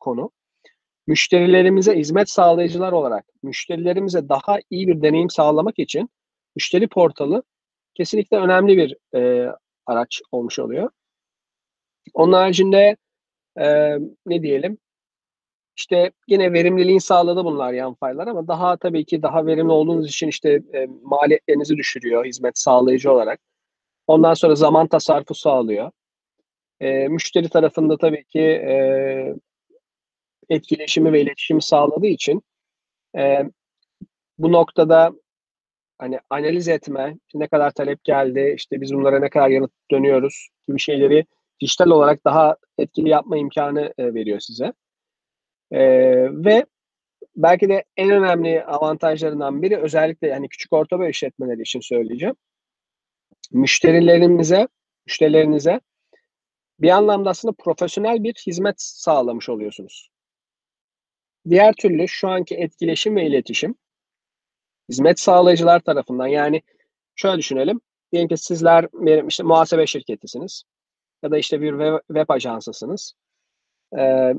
konu. 0.00 0.30
Müşterilerimize 1.06 1.98
hizmet 1.98 2.30
sağlayıcılar 2.30 2.92
olarak 2.92 3.24
müşterilerimize 3.42 4.28
daha 4.28 4.58
iyi 4.70 4.88
bir 4.88 5.02
deneyim 5.02 5.30
sağlamak 5.30 5.78
için 5.78 6.10
müşteri 6.56 6.88
portalı 6.88 7.42
kesinlikle 7.94 8.36
önemli 8.36 8.76
bir 8.76 8.96
e, 9.18 9.52
araç 9.86 10.22
olmuş 10.32 10.58
oluyor. 10.58 10.90
Onun 12.14 12.32
haricinde 12.32 12.96
e, 13.60 13.96
ne 14.26 14.42
diyelim 14.42 14.78
işte 15.76 16.12
yine 16.28 16.52
verimliliğin 16.52 16.98
sağladı 16.98 17.44
bunlar 17.44 17.72
yan 17.72 17.94
faylar 17.94 18.26
ama 18.26 18.48
daha 18.48 18.76
tabii 18.76 19.04
ki 19.04 19.22
daha 19.22 19.46
verimli 19.46 19.72
olduğunuz 19.72 20.08
için 20.08 20.28
işte 20.28 20.50
e, 20.74 20.88
maliyetlerinizi 21.02 21.76
düşürüyor 21.76 22.24
hizmet 22.24 22.58
sağlayıcı 22.58 23.12
olarak. 23.12 23.40
Ondan 24.06 24.34
sonra 24.34 24.54
zaman 24.54 24.86
tasarrufu 24.86 25.34
sağlıyor. 25.34 25.90
E, 26.80 27.08
müşteri 27.08 27.48
tarafında 27.48 27.98
tabii 27.98 28.24
ki 28.24 28.40
e, 28.40 29.34
etkileşimi 30.48 31.12
ve 31.12 31.20
iletişimi 31.20 31.62
sağladığı 31.62 32.06
için 32.06 32.42
e, 33.16 33.44
bu 34.38 34.52
noktada 34.52 35.12
hani 35.98 36.20
analiz 36.30 36.68
etme, 36.68 37.18
ne 37.34 37.48
kadar 37.48 37.70
talep 37.70 38.04
geldi, 38.04 38.54
işte 38.56 38.80
biz 38.80 38.94
bunlara 38.94 39.18
ne 39.18 39.30
kadar 39.30 39.48
yanıt 39.48 39.72
dönüyoruz 39.90 40.48
gibi 40.68 40.80
şeyleri 40.80 41.24
dijital 41.60 41.90
olarak 41.90 42.24
daha 42.24 42.56
etkili 42.78 43.08
yapma 43.08 43.36
imkanı 43.36 43.94
e, 43.98 44.14
veriyor 44.14 44.40
size. 44.40 44.72
E, 45.70 45.80
ve 46.44 46.66
belki 47.36 47.68
de 47.68 47.84
en 47.96 48.10
önemli 48.10 48.64
avantajlarından 48.64 49.62
biri 49.62 49.76
özellikle 49.76 50.28
yani 50.28 50.48
küçük 50.48 50.72
orta 50.72 50.98
boy 50.98 51.10
işletmeleri 51.10 51.60
için 51.60 51.80
söyleyeceğim. 51.80 52.34
Müşterilerimize, 53.52 54.68
müşterilerinize 55.06 55.80
bir 56.80 56.90
anlamda 56.90 57.30
aslında 57.30 57.54
profesyonel 57.58 58.24
bir 58.24 58.34
hizmet 58.46 58.82
sağlamış 58.82 59.48
oluyorsunuz. 59.48 60.10
Diğer 61.48 61.74
türlü 61.74 62.08
şu 62.08 62.28
anki 62.28 62.54
etkileşim 62.54 63.16
ve 63.16 63.26
iletişim 63.26 63.74
hizmet 64.88 65.20
sağlayıcılar 65.20 65.80
tarafından 65.80 66.26
yani 66.26 66.62
şöyle 67.14 67.38
düşünelim. 67.38 67.80
Diyelim 68.12 68.28
ki 68.28 68.36
sizler 68.36 68.88
işte 69.28 69.42
muhasebe 69.42 69.86
şirketisiniz 69.86 70.64
ya 71.22 71.30
da 71.30 71.38
işte 71.38 71.60
bir 71.60 71.70
web, 71.70 71.98
web 72.06 72.28
ajansısınız 72.28 73.14
ee, 73.98 74.34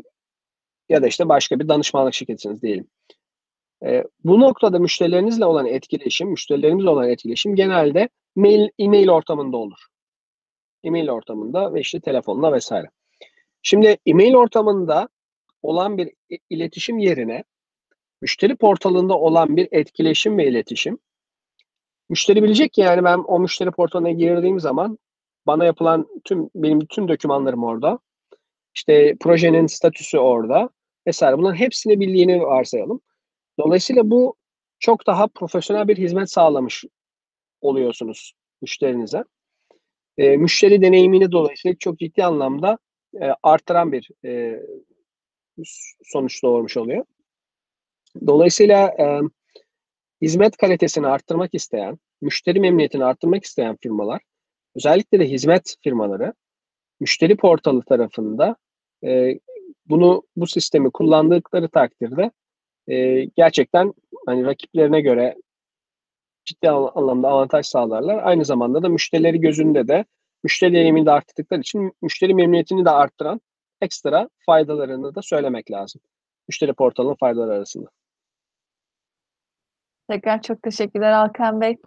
ya 0.89 1.01
da 1.01 1.07
işte 1.07 1.29
başka 1.29 1.59
bir 1.59 1.67
danışmanlık 1.67 2.13
şirketisiniz 2.13 2.61
diyelim. 2.61 2.87
Ee, 3.85 4.03
bu 4.23 4.39
noktada 4.39 4.79
müşterilerinizle 4.79 5.45
olan 5.45 5.65
etkileşim, 5.65 6.29
müşterilerimizle 6.29 6.89
olan 6.89 7.09
etkileşim 7.09 7.55
genelde 7.55 8.09
mail, 8.35 8.69
e-mail 8.79 9.09
ortamında 9.09 9.57
olur. 9.57 9.79
E-mail 10.85 11.09
ortamında 11.09 11.73
ve 11.73 11.79
işte 11.79 11.99
telefonla 11.99 12.53
vesaire. 12.53 12.87
Şimdi 13.61 13.97
e-mail 14.05 14.33
ortamında 14.33 15.09
olan 15.61 15.97
bir 15.97 16.11
iletişim 16.49 16.99
yerine 16.99 17.43
müşteri 18.21 18.55
portalında 18.55 19.19
olan 19.19 19.57
bir 19.57 19.67
etkileşim 19.71 20.37
ve 20.37 20.47
iletişim. 20.47 20.97
Müşteri 22.09 22.43
bilecek 22.43 22.73
ki 22.73 22.81
yani 22.81 23.03
ben 23.03 23.17
o 23.17 23.39
müşteri 23.39 23.71
portalına 23.71 24.11
girdiğim 24.11 24.59
zaman 24.59 24.97
bana 25.47 25.65
yapılan 25.65 26.07
tüm 26.23 26.49
benim 26.55 26.85
tüm 26.85 27.07
dokümanlarım 27.07 27.63
orada. 27.63 27.99
İşte 28.75 29.15
projenin 29.19 29.67
statüsü 29.67 30.17
orada 30.17 30.69
vesaire. 31.07 31.37
Bunların 31.37 31.59
hepsini 31.59 31.99
bildiğini 31.99 32.41
varsayalım. 32.41 33.01
Dolayısıyla 33.59 34.09
bu 34.09 34.35
çok 34.79 35.07
daha 35.07 35.27
profesyonel 35.27 35.87
bir 35.87 35.97
hizmet 35.97 36.31
sağlamış 36.31 36.83
oluyorsunuz 37.61 38.33
müşterinize. 38.61 39.23
E, 40.17 40.37
müşteri 40.37 40.81
deneyimini 40.81 41.31
dolayısıyla 41.31 41.75
çok 41.79 41.99
ciddi 41.99 42.23
anlamda 42.23 42.77
e, 43.21 43.31
artıran 43.43 43.91
bir 43.91 44.09
e, 44.25 44.61
sonuç 46.03 46.43
doğurmuş 46.43 46.77
oluyor. 46.77 47.05
Dolayısıyla 48.27 48.87
e, 48.87 49.19
hizmet 50.21 50.57
kalitesini 50.57 51.07
arttırmak 51.07 51.53
isteyen, 51.53 51.99
müşteri 52.21 52.59
memnuniyetini 52.59 53.05
arttırmak 53.05 53.43
isteyen 53.43 53.77
firmalar, 53.81 54.21
özellikle 54.75 55.19
de 55.19 55.29
hizmet 55.29 55.75
firmaları, 55.83 56.33
müşteri 56.99 57.37
portalı 57.37 57.81
tarafında 57.81 58.55
e, 59.03 59.39
bunu 59.85 60.23
bu 60.35 60.47
sistemi 60.47 60.91
kullandıkları 60.91 61.69
takdirde 61.69 62.31
e, 62.87 63.25
gerçekten 63.25 63.93
hani 64.25 64.45
rakiplerine 64.45 65.01
göre 65.01 65.35
ciddi 66.45 66.69
anlamda 66.69 67.27
avantaj 67.27 67.65
sağlarlar. 67.65 68.23
Aynı 68.23 68.45
zamanda 68.45 68.83
da 68.83 68.89
müşterileri 68.89 69.39
gözünde 69.41 69.87
de 69.87 70.05
müşteri 70.43 70.73
deneyimini 70.73 71.05
de 71.05 71.11
arttırdıkları 71.11 71.61
için 71.61 71.93
müşteri 72.01 72.33
memnuniyetini 72.35 72.85
de 72.85 72.89
arttıran 72.89 73.41
ekstra 73.81 74.29
faydalarını 74.45 75.15
da 75.15 75.21
söylemek 75.21 75.71
lazım. 75.71 76.01
Müşteri 76.47 76.73
portalının 76.73 77.15
faydaları 77.15 77.51
arasında. 77.51 77.89
Tekrar 80.09 80.41
çok 80.41 80.63
teşekkürler 80.63 81.11
Alkan 81.11 81.61
Bey. 81.61 81.77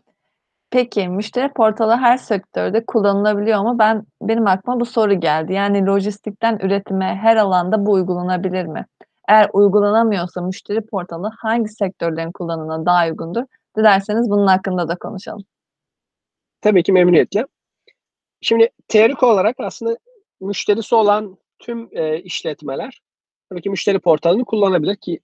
Peki, 0.70 1.08
müşteri 1.08 1.52
portalı 1.52 1.96
her 1.96 2.16
sektörde 2.16 2.84
kullanılabiliyor 2.86 3.58
ama 3.58 3.78
ben 3.78 4.02
benim 4.22 4.46
aklıma 4.46 4.80
bu 4.80 4.84
soru 4.84 5.20
geldi. 5.20 5.52
Yani 5.52 5.86
lojistikten 5.86 6.58
üretime 6.62 7.04
her 7.04 7.36
alanda 7.36 7.86
bu 7.86 7.92
uygulanabilir 7.92 8.64
mi? 8.64 8.86
Eğer 9.28 9.50
uygulanamıyorsa 9.52 10.40
müşteri 10.40 10.86
portalı 10.86 11.30
hangi 11.38 11.68
sektörlerin 11.68 12.32
kullanımına 12.32 12.86
daha 12.86 13.06
uygundur? 13.06 13.42
Dilerseniz 13.76 14.30
bunun 14.30 14.46
hakkında 14.46 14.88
da 14.88 14.96
konuşalım. 14.96 15.44
Tabii 16.60 16.82
ki 16.82 16.92
memnuniyetle. 16.92 17.46
Şimdi 18.40 18.70
teorik 18.88 19.22
olarak 19.22 19.56
aslında 19.58 19.98
müşterisi 20.40 20.94
olan 20.94 21.38
tüm 21.58 21.88
e, 21.92 22.22
işletmeler 22.22 23.00
tabii 23.50 23.62
ki 23.62 23.70
müşteri 23.70 23.98
portalını 23.98 24.44
kullanabilir 24.44 24.96
ki 24.96 25.20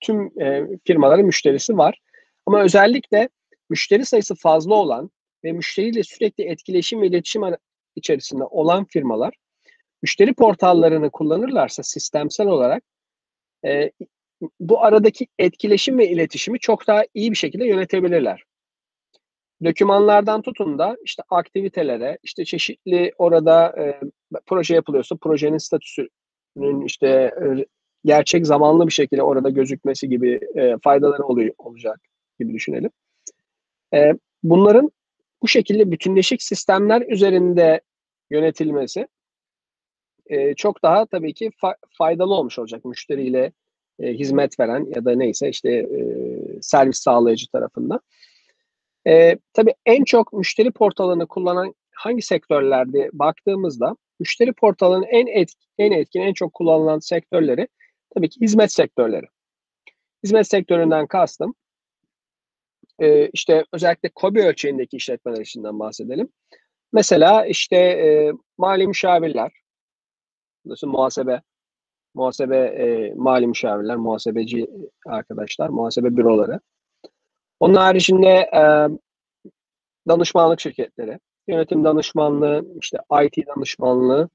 tüm 0.00 0.40
e, 0.40 0.66
firmaların 0.84 1.26
müşterisi 1.26 1.78
var. 1.78 2.00
Ama 2.46 2.62
özellikle 2.62 3.28
müşteri 3.70 4.04
sayısı 4.04 4.34
fazla 4.34 4.74
olan 4.74 5.10
ve 5.44 5.52
müşteriyle 5.52 6.02
sürekli 6.02 6.44
etkileşim 6.44 7.00
ve 7.00 7.06
iletişim 7.06 7.42
içerisinde 7.96 8.44
olan 8.44 8.84
firmalar 8.84 9.34
müşteri 10.02 10.34
portallarını 10.34 11.10
kullanırlarsa 11.10 11.82
sistemsel 11.82 12.46
olarak 12.46 12.82
e, 13.64 13.90
bu 14.60 14.84
aradaki 14.84 15.26
etkileşim 15.38 15.98
ve 15.98 16.08
iletişimi 16.08 16.58
çok 16.58 16.86
daha 16.86 17.04
iyi 17.14 17.30
bir 17.30 17.36
şekilde 17.36 17.66
yönetebilirler. 17.66 18.44
Dokümanlardan 19.64 20.42
tutun 20.42 20.78
da 20.78 20.96
işte 21.04 21.22
aktivitelere, 21.30 22.18
işte 22.22 22.44
çeşitli 22.44 23.12
orada 23.18 23.74
e, 23.82 24.00
proje 24.46 24.74
yapılıyorsa 24.74 25.16
projenin 25.16 25.58
statüsünün 25.58 26.84
işte 26.86 27.08
e, 27.08 27.66
gerçek 28.04 28.46
zamanlı 28.46 28.86
bir 28.86 28.92
şekilde 28.92 29.22
orada 29.22 29.50
gözükmesi 29.50 30.08
gibi 30.08 30.40
e, 30.54 30.76
faydaları 30.84 31.22
oluyor 31.24 31.54
olacak 31.58 32.00
gibi 32.38 32.52
düşünelim. 32.52 32.90
E, 33.94 34.12
bunların 34.42 34.90
bu 35.42 35.48
şekilde 35.48 35.90
bütünleşik 35.90 36.42
sistemler 36.42 37.02
üzerinde 37.08 37.80
yönetilmesi 38.30 39.08
e, 40.26 40.54
çok 40.54 40.82
daha 40.82 41.06
tabii 41.06 41.34
ki 41.34 41.50
fa- 41.62 41.76
faydalı 41.98 42.34
olmuş 42.34 42.58
olacak 42.58 42.84
müşteriyle 42.84 43.52
e, 44.00 44.12
hizmet 44.12 44.60
veren 44.60 44.86
ya 44.94 45.04
da 45.04 45.14
neyse 45.14 45.48
işte 45.48 45.70
e, 45.72 46.00
servis 46.62 46.98
sağlayıcı 46.98 47.46
tarafından. 47.52 48.00
E, 49.06 49.38
tabii 49.52 49.74
en 49.86 50.04
çok 50.04 50.32
müşteri 50.32 50.70
portalını 50.70 51.26
kullanan 51.26 51.74
hangi 51.94 52.22
sektörlerde 52.22 53.10
baktığımızda 53.12 53.96
müşteri 54.20 54.52
portalının 54.52 55.06
en 55.10 55.26
etkin, 55.26 55.68
en 55.78 55.92
etkin, 55.92 56.20
en 56.20 56.32
çok 56.32 56.54
kullanılan 56.54 56.98
sektörleri 56.98 57.68
tabii 58.14 58.28
ki 58.28 58.40
hizmet 58.40 58.72
sektörleri. 58.72 59.26
Hizmet 60.24 60.46
sektöründen 60.46 61.06
kastım 61.06 61.54
e, 62.98 63.28
işte 63.28 63.64
özellikle 63.72 64.08
KOBİ 64.08 64.40
ölçeğindeki 64.40 64.96
işletmeler 64.96 65.40
içinden 65.40 65.78
bahsedelim. 65.78 66.28
Mesela 66.92 67.46
işte 67.46 67.76
e, 67.76 68.32
mali 68.58 68.86
müşavirler, 68.86 69.52
muhasebe, 70.82 71.42
muhasebe 72.16 72.56
e, 72.56 73.14
mali 73.14 73.46
müşavirler, 73.46 73.96
muhasebeci 73.96 74.66
arkadaşlar, 75.06 75.68
muhasebe 75.68 76.16
büroları. 76.16 76.60
Onun 77.60 77.74
haricinde 77.74 78.28
e, 78.28 78.62
danışmanlık 80.08 80.60
şirketleri, 80.60 81.18
yönetim 81.48 81.84
danışmanlığı, 81.84 82.66
işte 82.80 82.98
IT 83.24 83.46
danışmanlığı 83.46 84.28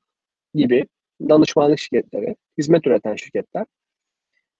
gibi 0.53 0.87
danışmanlık 1.29 1.79
şirketleri, 1.79 2.35
hizmet 2.57 2.87
üreten 2.87 3.15
şirketler. 3.15 3.65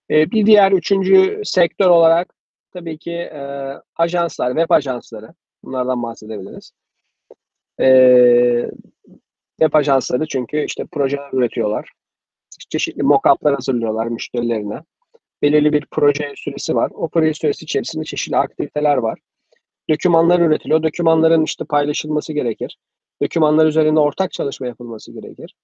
E, 0.10 0.32
bir 0.32 0.46
diğer 0.46 0.72
üçüncü 0.72 1.42
sektör 1.44 1.90
olarak 1.90 2.34
tabii 2.74 2.98
ki 2.98 3.12
e, 3.12 3.74
ajanslar, 3.96 4.50
web 4.50 4.70
ajansları. 4.70 5.34
Bunlardan 5.64 6.04
bahsedebiliriz. 6.04 6.72
E, 7.80 7.88
web 9.60 9.74
ajansları 9.74 10.28
çünkü 10.28 10.64
işte 10.64 10.86
projeler 10.86 11.30
üretiyorlar. 11.34 11.92
Çeşitli 12.70 13.04
mock-up'lar 13.04 13.56
hazırlıyorlar 13.56 14.08
müşterilerine. 14.08 14.82
Belirli 15.42 15.74
bir 15.74 15.86
proje 15.92 16.34
süresi 16.36 16.76
var. 16.76 16.92
O 16.94 17.10
proje 17.10 17.34
süresi 17.34 17.64
içerisinde 17.64 18.04
çeşitli 18.04 18.38
aktiviteler 18.38 18.98
var. 18.98 19.20
Dokümanlar 19.90 20.40
üretiliyor. 20.40 20.84
Dokümanların 20.84 21.44
işte 21.44 21.66
paylaşılması 21.66 22.34
gerekir. 22.34 22.78
Dokümanlar 23.22 23.66
üzerinde 23.66 24.00
ortak 24.00 24.32
çalışma 24.32 24.68
yapılması 24.68 25.12
gerekir. 25.14 25.56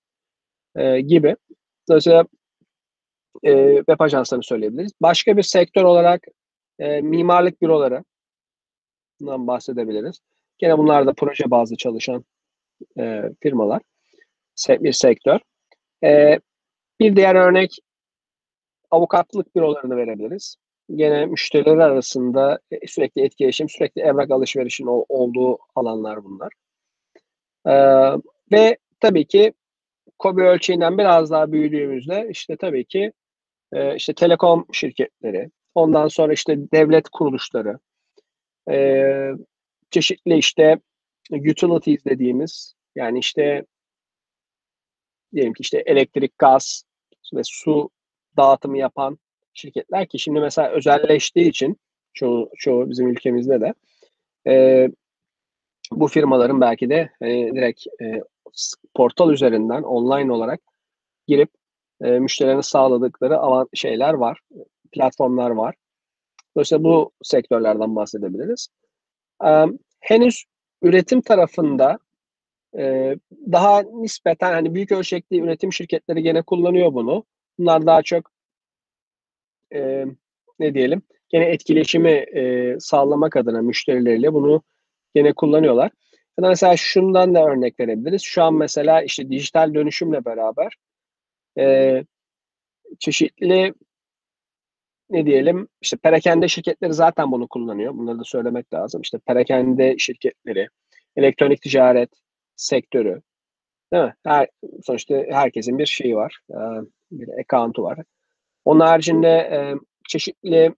E, 0.76 1.02
gibi. 1.02 1.36
Dolayısıyla 1.90 2.26
e, 3.44 3.76
web 3.78 4.00
ajanslarını 4.00 4.44
söyleyebiliriz. 4.44 4.92
Başka 5.02 5.38
bir 5.38 5.44
sektör 5.44 5.84
olarak 5.84 6.24
e, 6.80 7.02
mimarlık 7.02 7.62
büroları 7.62 8.04
bundan 9.20 9.48
bahsedebiliriz. 9.48 10.20
Gene 10.58 10.78
bunlar 10.78 11.08
da 11.08 11.14
proje 11.14 11.52
bazlı 11.52 11.76
çalışan 11.76 12.26
e, 13.00 13.24
firmalar. 13.42 13.82
Bir 14.70 14.92
sektör. 14.92 15.40
E, 16.04 16.40
bir 17.00 17.16
diğer 17.16 17.36
örnek 17.36 17.80
avukatlık 18.92 19.56
bürolarını 19.56 19.98
verebiliriz. 19.98 20.56
Gene 20.96 21.26
müşteriler 21.26 21.78
arasında 21.78 22.60
e, 22.72 22.88
sürekli 22.88 23.22
etkileşim, 23.22 23.70
sürekli 23.70 24.02
evrak 24.02 24.32
alışverişin 24.32 24.86
olduğu 25.10 25.58
alanlar 25.76 26.24
bunlar. 26.24 26.54
E, 27.66 27.74
ve 28.52 28.78
tabii 29.00 29.26
ki 29.26 29.54
KOBİ 30.20 30.42
ölçeğinden 30.42 30.98
biraz 30.98 31.32
daha 31.32 31.52
büyüdüğümüzde 31.52 32.28
işte 32.32 32.58
tabii 32.58 32.86
ki 32.86 33.12
e, 33.74 33.96
işte 33.96 34.14
telekom 34.14 34.66
şirketleri, 34.72 35.52
ondan 35.76 36.08
sonra 36.08 36.34
işte 36.34 36.72
devlet 36.72 37.10
kuruluşları, 37.10 37.80
e, 38.72 39.32
çeşitli 39.92 40.38
işte 40.38 40.80
utilities 41.32 42.06
dediğimiz 42.06 42.74
yani 42.96 43.20
işte 43.20 43.66
diyelim 45.34 45.54
ki 45.54 45.62
işte 45.62 45.84
elektrik, 45.86 46.38
gaz 46.38 46.84
ve 47.34 47.42
su 47.44 47.90
dağıtımı 48.38 48.78
yapan 48.78 49.20
şirketler 49.54 50.08
ki 50.08 50.20
şimdi 50.20 50.40
mesela 50.40 50.70
özelleştiği 50.70 51.50
için 51.50 51.78
çoğu, 52.14 52.50
çoğu 52.58 52.90
bizim 52.90 53.08
ülkemizde 53.08 53.62
de 53.62 53.74
e, 54.48 54.88
bu 55.92 56.08
firmaların 56.08 56.62
belki 56.62 56.90
de 56.90 57.10
e, 57.22 57.28
direkt 57.28 57.88
e, 58.02 58.24
portal 58.96 59.32
üzerinden 59.34 59.84
online 59.84 60.32
olarak 60.32 60.62
girip 61.28 61.50
e, 62.02 62.20
müşterilerine 62.20 62.62
sağladıkları 62.62 63.38
alan 63.38 63.70
şeyler 63.74 64.14
var, 64.14 64.40
platformlar 64.92 65.50
var. 65.50 65.76
Dolayısıyla 66.56 66.84
bu 66.84 67.12
sektörlerden 67.24 67.96
bahsedebiliriz. 67.96 68.68
E, 69.46 69.66
henüz 70.00 70.44
üretim 70.82 71.22
tarafında 71.22 72.00
e, 72.78 73.16
daha 73.52 73.82
nispeten 73.82 74.52
hani 74.52 74.76
büyük 74.76 74.92
ölçekli 74.92 75.40
üretim 75.42 75.74
şirketleri 75.74 76.24
gene 76.24 76.42
kullanıyor 76.42 76.94
bunu. 76.94 77.26
Bunlar 77.60 77.86
daha 77.86 78.04
çok 78.04 78.32
e, 79.74 80.06
ne 80.60 80.74
diyelim 80.74 81.02
gene 81.30 81.46
etkileşimi 81.46 82.12
e, 82.12 82.76
sağlamak 82.80 83.36
adına 83.38 83.62
müşterileriyle 83.62 84.34
bunu 84.34 84.64
gene 85.16 85.34
kullanıyorlar. 85.34 85.92
Ya 86.40 86.44
da 86.44 86.50
mesela 86.50 86.78
şundan 86.78 87.36
da 87.36 87.46
örnek 87.46 87.80
verebiliriz. 87.80 88.22
Şu 88.22 88.44
an 88.44 88.54
mesela 88.54 89.02
işte 89.02 89.30
dijital 89.30 89.74
dönüşümle 89.74 90.26
beraber 90.26 90.76
e, 91.60 92.04
çeşitli 93.00 93.74
ne 95.10 95.26
diyelim 95.26 95.68
işte 95.82 95.98
perakende 95.98 96.48
şirketleri 96.48 96.94
zaten 96.94 97.32
bunu 97.32 97.48
kullanıyor. 97.48 97.94
Bunları 97.94 98.20
da 98.20 98.24
söylemek 98.24 98.74
lazım. 98.74 99.02
İşte 99.02 99.20
perakende 99.20 99.96
şirketleri, 99.98 100.68
elektronik 101.16 101.62
ticaret 101.62 102.10
sektörü 102.58 103.22
değil 103.94 104.04
mi? 104.04 104.16
Her, 104.26 104.48
sonuçta 104.84 105.16
herkesin 105.30 105.80
bir 105.80 105.86
şeyi 105.86 106.16
var. 106.16 106.40
E, 106.52 106.58
bir 107.12 107.30
account'u 107.40 107.84
var. 107.84 108.00
Onun 108.66 108.80
haricinde 108.80 109.28
e, 109.28 109.76
çeşitli 110.08 110.74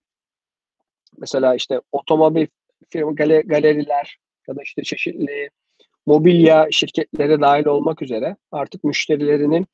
mesela 1.17 1.55
işte 1.55 1.81
otomobil 1.91 2.47
firma 2.89 3.11
galeriler 3.45 4.17
ya 4.47 4.55
da 4.55 4.61
işte 4.63 4.83
çeşitli 4.83 5.49
mobilya 6.05 6.67
şirketleri 6.71 7.41
dahil 7.41 7.65
olmak 7.65 8.01
üzere 8.01 8.35
artık 8.51 8.83
müşterilerinin 8.83 9.67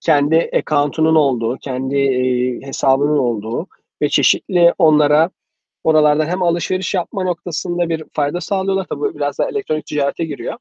kendi 0.00 0.50
account'unun 0.54 1.14
olduğu, 1.14 1.58
kendi 1.58 1.96
e, 1.96 2.66
hesabının 2.66 3.18
olduğu 3.18 3.66
ve 4.02 4.08
çeşitli 4.08 4.74
onlara 4.78 5.30
oralardan 5.84 6.26
hem 6.26 6.42
alışveriş 6.42 6.94
yapma 6.94 7.24
noktasında 7.24 7.88
bir 7.88 8.04
fayda 8.12 8.40
sağlıyorlar. 8.40 8.84
Tabii 8.84 9.14
biraz 9.14 9.38
da 9.38 9.48
elektronik 9.48 9.86
ticarete 9.86 10.24
giriyor. 10.24 10.58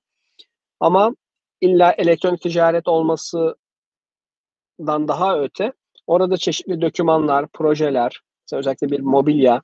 Ama 0.83 1.15
illa 1.61 1.91
elektronik 1.91 2.41
ticaret 2.41 2.87
olmasından 2.87 3.57
daha 5.07 5.39
öte 5.39 5.73
orada 6.07 6.37
çeşitli 6.37 6.81
dokümanlar, 6.81 7.47
projeler, 7.47 8.21
özellikle 8.53 8.89
bir 8.89 8.99
mobilya, 8.99 9.61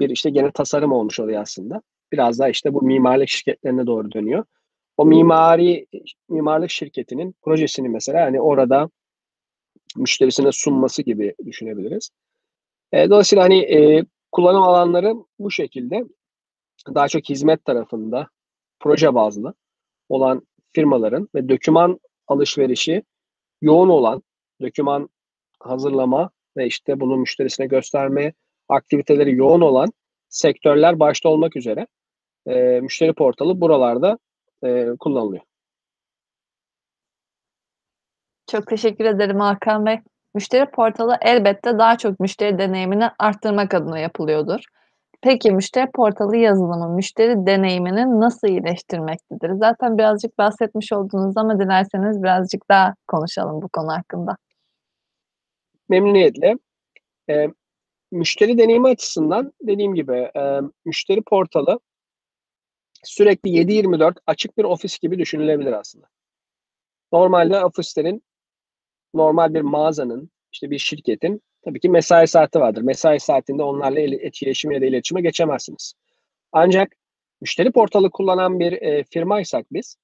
bir 0.00 0.10
işte 0.10 0.30
gene 0.30 0.52
tasarım 0.52 0.92
olmuş 0.92 1.20
oluyor 1.20 1.42
aslında. 1.42 1.82
Biraz 2.12 2.38
daha 2.38 2.48
işte 2.48 2.74
bu 2.74 2.82
mimarlık 2.82 3.28
şirketlerine 3.28 3.86
doğru 3.86 4.12
dönüyor. 4.12 4.44
O 4.96 5.06
mimari 5.06 5.86
mimarlık 6.28 6.70
şirketinin 6.70 7.34
projesini 7.42 7.88
mesela 7.88 8.24
hani 8.26 8.40
orada 8.40 8.90
müşterisine 9.96 10.52
sunması 10.52 11.02
gibi 11.02 11.34
düşünebiliriz. 11.46 12.10
E, 12.92 13.10
dolayısıyla 13.10 13.44
hani 13.44 13.58
e, 13.58 14.04
kullanım 14.32 14.62
alanları 14.62 15.14
bu 15.38 15.50
şekilde 15.50 16.04
daha 16.94 17.08
çok 17.08 17.28
hizmet 17.28 17.64
tarafında 17.64 18.28
proje 18.80 19.14
bazlı 19.14 19.54
olan 20.08 20.42
firmaların 20.74 21.28
ve 21.34 21.48
döküman 21.48 22.00
alışverişi 22.28 23.02
yoğun 23.62 23.88
olan 23.88 24.22
döküman 24.60 25.08
hazırlama 25.60 26.30
ve 26.56 26.66
işte 26.66 27.00
bunu 27.00 27.16
müşterisine 27.16 27.66
gösterme 27.66 28.32
aktiviteleri 28.68 29.34
yoğun 29.36 29.60
olan 29.60 29.92
sektörler 30.28 31.00
başta 31.00 31.28
olmak 31.28 31.56
üzere 31.56 31.86
e, 32.46 32.80
müşteri 32.80 33.12
portalı 33.12 33.60
buralarda 33.60 34.18
e, 34.64 34.86
kullanılıyor. 35.00 35.42
Çok 38.50 38.66
teşekkür 38.66 39.04
ederim 39.04 39.40
Hakan 39.40 39.86
Bey. 39.86 39.98
Müşteri 40.34 40.70
portalı 40.70 41.18
elbette 41.22 41.78
daha 41.78 41.98
çok 41.98 42.20
müşteri 42.20 42.58
deneyimini 42.58 43.10
arttırmak 43.18 43.74
adına 43.74 43.98
yapılıyordur. 43.98 44.60
Peki, 45.24 45.52
müşteri 45.52 45.90
portalı 45.94 46.36
yazılımı 46.36 46.88
müşteri 46.94 47.46
deneyimini 47.46 48.20
nasıl 48.20 48.48
iyileştirmektedir? 48.48 49.50
Zaten 49.54 49.98
birazcık 49.98 50.38
bahsetmiş 50.38 50.92
oldunuz 50.92 51.36
ama 51.36 51.60
dilerseniz 51.60 52.22
birazcık 52.22 52.68
daha 52.70 52.94
konuşalım 53.08 53.62
bu 53.62 53.68
konu 53.68 53.92
hakkında. 53.92 54.36
Memnuniyetle. 55.88 56.54
Eee, 57.28 57.50
müşteri 58.12 58.58
deneyimi 58.58 58.88
açısından 58.88 59.52
dediğim 59.62 59.94
gibi, 59.94 60.30
eee, 60.36 60.60
müşteri 60.84 61.22
portalı 61.22 61.80
sürekli 63.04 63.50
7/24 63.50 64.18
açık 64.26 64.58
bir 64.58 64.64
ofis 64.64 64.98
gibi 64.98 65.18
düşünülebilir 65.18 65.72
aslında. 65.72 66.06
Normalde 67.12 67.64
ofislerin, 67.64 68.22
normal 69.14 69.54
bir 69.54 69.60
mağazanın, 69.60 70.30
işte 70.52 70.70
bir 70.70 70.78
şirketin 70.78 71.42
tabii 71.64 71.80
ki 71.80 71.88
mesai 71.88 72.28
saati 72.28 72.60
vardır. 72.60 72.82
Mesai 72.82 73.20
saatinde 73.20 73.62
onlarla 73.62 74.00
eli 74.00 74.16
etkileşim 74.16 74.70
ya 74.72 74.80
da 74.80 74.86
iletişime 74.86 75.20
geçemezsiniz. 75.22 75.94
Ancak 76.52 76.92
müşteri 77.42 77.72
portalı 77.72 78.10
kullanan 78.10 78.60
bir, 78.60 78.72
eee, 78.72 79.04
firmaysak 79.10 79.66
biz, 79.72 79.96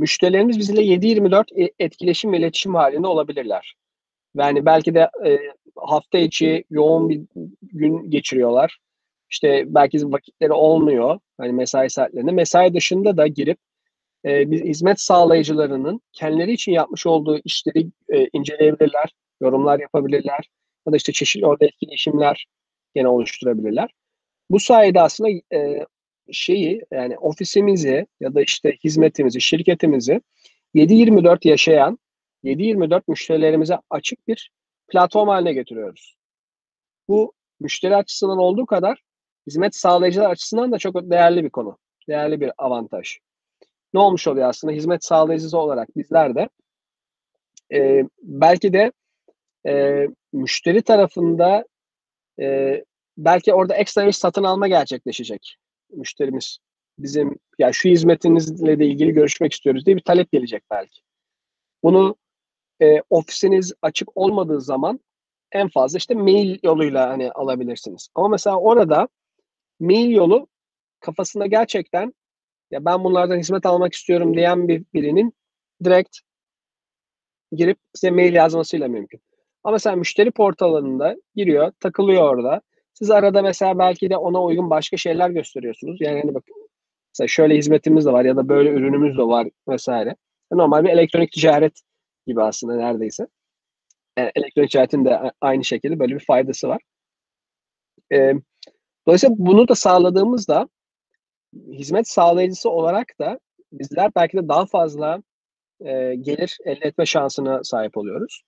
müşterilerimiz 0.00 0.58
bizimle 0.58 0.82
7/24 0.84 1.52
e 1.58 1.70
etkileşim 1.80 2.32
ve 2.32 2.38
iletişim 2.38 2.74
hâlinde 2.74 3.06
olabilirler. 3.08 3.74
Yani 4.38 4.66
belki 4.66 4.94
de, 4.94 5.10
eee, 5.26 5.52
hafta 5.76 6.18
içi 6.18 6.64
yoğun 6.70 7.10
bir 7.10 7.22
gün 7.62 8.10
geçiriyorlar. 8.10 8.78
İşte 9.30 9.64
belki 9.68 10.12
vakitleri 10.12 10.52
olmuyor, 10.52 11.20
hani, 11.38 11.52
mesai 11.54 11.90
saatlerinde. 11.90 12.32
Mesai 12.32 12.74
dışında 12.74 13.16
da 13.16 13.28
girip, 13.28 13.58
eee, 14.26 14.44
bir 14.52 14.64
hizmet 14.64 15.00
sağlayıcılarının 15.00 16.00
kendileri 16.12 16.52
için 16.52 16.72
yapmış 16.72 17.06
olduğu 17.06 17.38
işleri, 17.44 17.86
eee, 18.12 18.30
inceleyebilirler, 18.34 19.10
yorumlar 19.42 19.80
yapabilirler 19.80 20.50
ya 20.86 20.92
da 20.92 20.96
işte 20.96 21.12
çeşitli 21.12 21.46
orada 21.46 21.64
etkileşimler 21.66 22.46
gene 22.94 23.08
oluşturabilirler. 23.08 23.90
Bu 24.50 24.60
sayede 24.60 25.00
aslında, 25.00 25.30
eee, 25.52 25.86
şeyi, 26.32 26.82
yani 26.92 27.18
ofisimizi 27.18 28.06
ya 28.20 28.34
da 28.34 28.42
işte 28.42 28.76
hizmetimizi, 28.84 29.40
şirketimizi 29.40 30.20
7/24 30.74 31.44
yaşayan, 31.46 31.98
7/24 32.42 33.08
müşterilerimize 33.08 33.78
açık 33.90 34.28
bir 34.28 34.50
platform 34.88 35.28
hâline 35.28 35.52
getiriyoruz. 35.52 36.16
Bu 37.08 37.32
müşteri 37.60 37.96
açısından 37.96 38.38
olduğu 38.38 38.66
kadar 38.66 39.02
hizmet 39.46 39.76
sağlayıcılar 39.76 40.30
açısından 40.30 40.72
da 40.72 40.78
çok 40.78 40.94
değerli 41.10 41.44
bir 41.44 41.50
konu, 41.50 41.78
değerli 42.08 42.40
bir 42.40 42.52
avantaj. 42.58 43.18
Ne 43.94 44.00
olmuş 44.00 44.28
oluyor 44.28 44.48
aslında? 44.48 44.72
Hizmet 44.74 45.04
sağlayıcısı 45.04 45.58
olarak 45.58 45.96
bizler 45.96 46.34
de, 46.34 46.48
eee, 47.70 48.08
belki 48.22 48.72
de, 48.72 48.92
eee, 49.66 50.08
müşteri 50.32 50.82
tarafında, 50.82 51.64
eee, 52.38 52.84
belki 53.18 53.54
orada 53.54 53.74
ekstra 53.76 54.06
bir 54.06 54.12
satın 54.12 54.44
alma 54.44 54.68
gerçekleşecek. 54.68 55.56
Müşterimiz 55.92 56.58
bizim, 56.98 57.36
"Ya, 57.60 57.72
şu 57.72 57.88
hizmetinizle 57.90 58.78
de 58.78 58.86
ilgili 58.86 59.12
görüşmek 59.12 59.52
istiyoruz." 59.52 59.86
diye 59.86 59.96
bir 59.96 60.02
talep 60.02 60.32
gelecek 60.32 60.64
belki. 60.72 61.00
Bunu, 61.84 62.16
eee, 62.80 63.02
ofisiniz 63.10 63.72
açık 63.82 64.18
olmadığı 64.18 64.60
zaman 64.62 65.00
en 65.52 65.68
fazla 65.68 65.98
işte 65.98 66.14
mail 66.14 66.58
yoluyla, 66.64 67.10
hani, 67.10 67.32
alabilirsiniz. 67.32 68.08
Ama 68.14 68.28
mesela 68.28 68.56
orada 68.60 69.08
mail 69.80 70.10
yolu 70.10 70.48
kafasında 71.00 71.46
gerçekten, 71.46 72.14
"Ya, 72.72 72.84
ben 72.84 73.04
bunlardan 73.04 73.38
hizmet 73.38 73.66
almak 73.66 73.94
istiyorum." 73.94 74.34
diyen 74.36 74.68
bir 74.68 74.84
birinin 74.94 75.34
direkt 75.84 76.18
girip 77.52 77.78
size 77.94 78.10
mail 78.10 78.34
yazmasıyla 78.34 78.88
mümkün. 78.88 79.20
Ama 79.64 79.72
mesela 79.72 79.96
müşteri 79.96 80.30
portalında 80.30 81.16
giriyor, 81.36 81.72
takılıyor 81.80 82.22
orada. 82.34 82.60
Siz 82.94 83.10
arada 83.10 83.42
mesela 83.42 83.78
belki 83.78 84.10
de 84.10 84.16
ona 84.16 84.42
uygun 84.44 84.70
başka 84.70 84.96
şeyler 84.96 85.30
gösteriyorsunuz. 85.30 85.96
Yani, 86.00 86.20
hani, 86.20 86.34
bakın, 86.34 86.54
mesela 87.14 87.28
şöyle 87.28 87.56
hizmetimiz 87.56 88.06
de 88.06 88.12
var 88.12 88.24
ya 88.24 88.36
da 88.36 88.48
böyle 88.48 88.70
ürünümüz 88.70 89.18
de 89.18 89.22
var 89.22 89.48
vs. 89.68 89.88
Normal 90.52 90.84
bir 90.84 90.88
elektronik 90.90 91.32
ticaret 91.32 91.72
gibi 92.26 92.42
aslında 92.42 92.76
neredeyse. 92.76 93.26
Eee, 94.18 94.32
elektronik 94.36 94.70
ticaretin 94.70 95.04
de 95.06 95.32
aynı 95.40 95.64
şekilde 95.64 95.98
böyle 96.00 96.14
bir 96.14 96.24
faydası 96.26 96.68
var. 96.68 96.82
Emm, 98.10 98.42
dolayısıyla 99.06 99.36
bunu 99.38 99.68
da 99.68 99.74
sağladığımızda 99.74 100.68
hizmet 101.72 102.08
sağlayıcısı 102.08 102.70
olarak 102.70 103.06
da 103.20 103.40
bizler 103.72 104.10
belki 104.16 104.36
de 104.38 104.48
daha 104.48 104.66
fazla, 104.66 105.22
eee, 105.80 106.14
gelir 106.16 106.58
elde 106.66 106.88
etme 106.88 107.06
şansına 107.06 107.64
sahip 107.64 107.96
oluyoruz. 107.98 108.42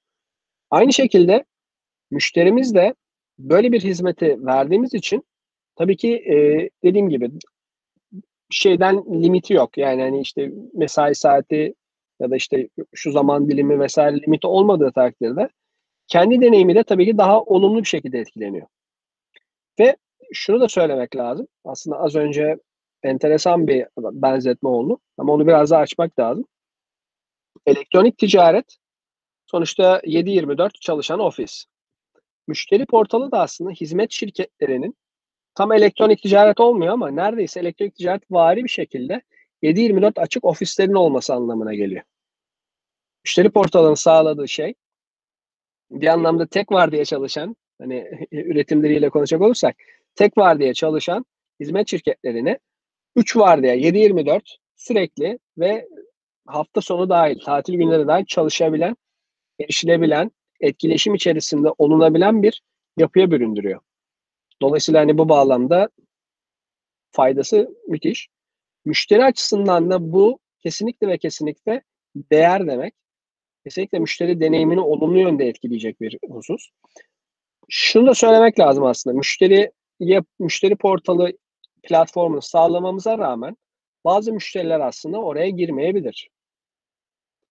Aynı 0.70 0.92
şekilde 0.92 1.44
müşterimiz 2.10 2.74
de 2.74 2.94
böyle 3.38 3.72
bir 3.72 3.80
hizmeti 3.84 4.46
verdiğimiz 4.46 4.94
için 4.94 5.24
tabii 5.76 5.96
ki, 5.96 6.08
eee, 6.10 6.70
dediğim 6.84 7.08
gibi 7.10 7.30
şeyden 8.50 9.22
limiti 9.24 9.54
yok. 9.54 9.78
Yani, 9.78 10.02
hani, 10.02 10.20
işte 10.20 10.52
mesai 10.74 11.14
saati 11.14 11.74
ya 12.20 12.30
da 12.30 12.36
işte 12.36 12.68
şu 12.94 13.12
zaman 13.12 13.50
dilimi 13.50 13.86
vs. 13.86 13.98
limiti 13.98 14.46
olmadığı 14.46 14.92
takdirde 14.92 15.48
kendi 16.08 16.40
deneyimi 16.40 16.74
de 16.74 16.82
tabii 16.84 17.06
ki 17.06 17.18
daha 17.18 17.42
olumlu 17.42 17.80
bir 17.80 17.88
şekilde 17.88 18.18
etkileniyor. 18.20 18.66
Ve 19.80 19.96
şunu 20.32 20.60
da 20.60 20.68
söylemek 20.68 21.16
lazım. 21.16 21.46
Aslında 21.64 21.98
az 22.00 22.16
önce 22.16 22.56
enteresan 23.02 23.66
bir 23.68 23.86
benzetme 23.98 24.68
oldu 24.68 25.00
ama 25.18 25.32
onu 25.32 25.46
biraz 25.46 25.70
daha 25.70 25.80
açmak 25.80 26.18
lazım. 26.18 26.44
Elektronik 27.66 28.18
ticaret 28.18 28.76
sonuçta 29.56 30.00
7/24 30.04 30.80
çalışan 30.80 31.20
ofis. 31.20 31.64
Müşteri 32.48 32.86
portalı 32.86 33.32
da 33.32 33.40
aslında 33.40 33.70
hizmet 33.70 34.12
şirketlerinin 34.12 34.96
tam 35.54 35.72
elektronik 35.72 36.22
ticaret 36.22 36.60
olmuyor 36.60 36.92
ama 36.92 37.10
neredeyse 37.10 37.60
elektronik 37.60 37.94
ticaretvari 37.94 38.64
bir 38.64 38.68
şekilde 38.68 39.22
7/24 39.62 40.18
açık 40.18 40.44
ofislerinin 40.44 40.94
olması 40.94 41.34
anlamına 41.34 41.74
geliyor. 41.74 42.02
Müşteri 43.24 43.50
portalının 43.50 43.94
sağladığı 43.94 44.48
şey, 44.48 44.74
bir 45.90 46.06
anlamda 46.06 46.46
tek 46.46 46.72
vardiya 46.72 47.04
çalışan, 47.04 47.56
hani, 47.80 48.10
üretim 48.32 48.82
diliyle 48.82 49.10
konuşacak 49.10 49.42
olursak, 49.42 49.76
tek 50.14 50.38
vardiya 50.38 50.74
çalışan 50.74 51.24
hizmet 51.60 51.88
şirketlerine 51.88 52.58
3 53.16 53.36
vardiya, 53.36 53.74
7/24 53.74 54.56
sürekli 54.76 55.38
ve 55.58 55.88
hafta 56.46 56.80
sonu 56.80 57.08
dâhil, 57.08 57.38
tatil 57.44 57.74
günleri 57.74 58.06
dâhil 58.06 58.24
çalışabilen, 58.24 58.96
erişilebilen, 59.60 60.30
etkileşim 60.60 61.14
içerisinde 61.14 61.68
olunabilen 61.78 62.42
bir 62.42 62.62
yapıya 62.98 63.30
büründürüyor. 63.30 63.80
Dolayısıyla, 64.62 65.00
hani, 65.00 65.18
bu 65.18 65.28
bağlamda 65.28 65.88
faydası 67.10 67.76
müthiş. 67.88 68.28
Müşteri 68.84 69.24
açısından 69.24 69.90
da 69.90 70.12
bu 70.12 70.38
kesinlikle 70.62 71.08
ve 71.08 71.18
kesinlikle 71.18 71.82
değer 72.16 72.66
demek. 72.66 72.94
Kesinlikle 73.64 73.98
müşteri 73.98 74.40
deneyimini 74.40 74.80
olumlu 74.80 75.18
yönde 75.18 75.46
etkileyecek 75.46 76.00
bir 76.00 76.18
husus. 76.30 76.68
Şunu 77.68 78.06
da 78.06 78.14
söylemek 78.14 78.60
lazım 78.60 78.84
aslında, 78.84 79.16
müşteriye 79.16 79.72
müşteri 80.38 80.76
portalı 80.76 81.32
platformunu 81.82 82.42
sağlamamıza 82.42 83.18
rağmen 83.18 83.56
bazı 84.04 84.32
müşteriler 84.32 84.80
aslında 84.80 85.18
oraya 85.22 85.48
girmeyebilir. 85.48 86.30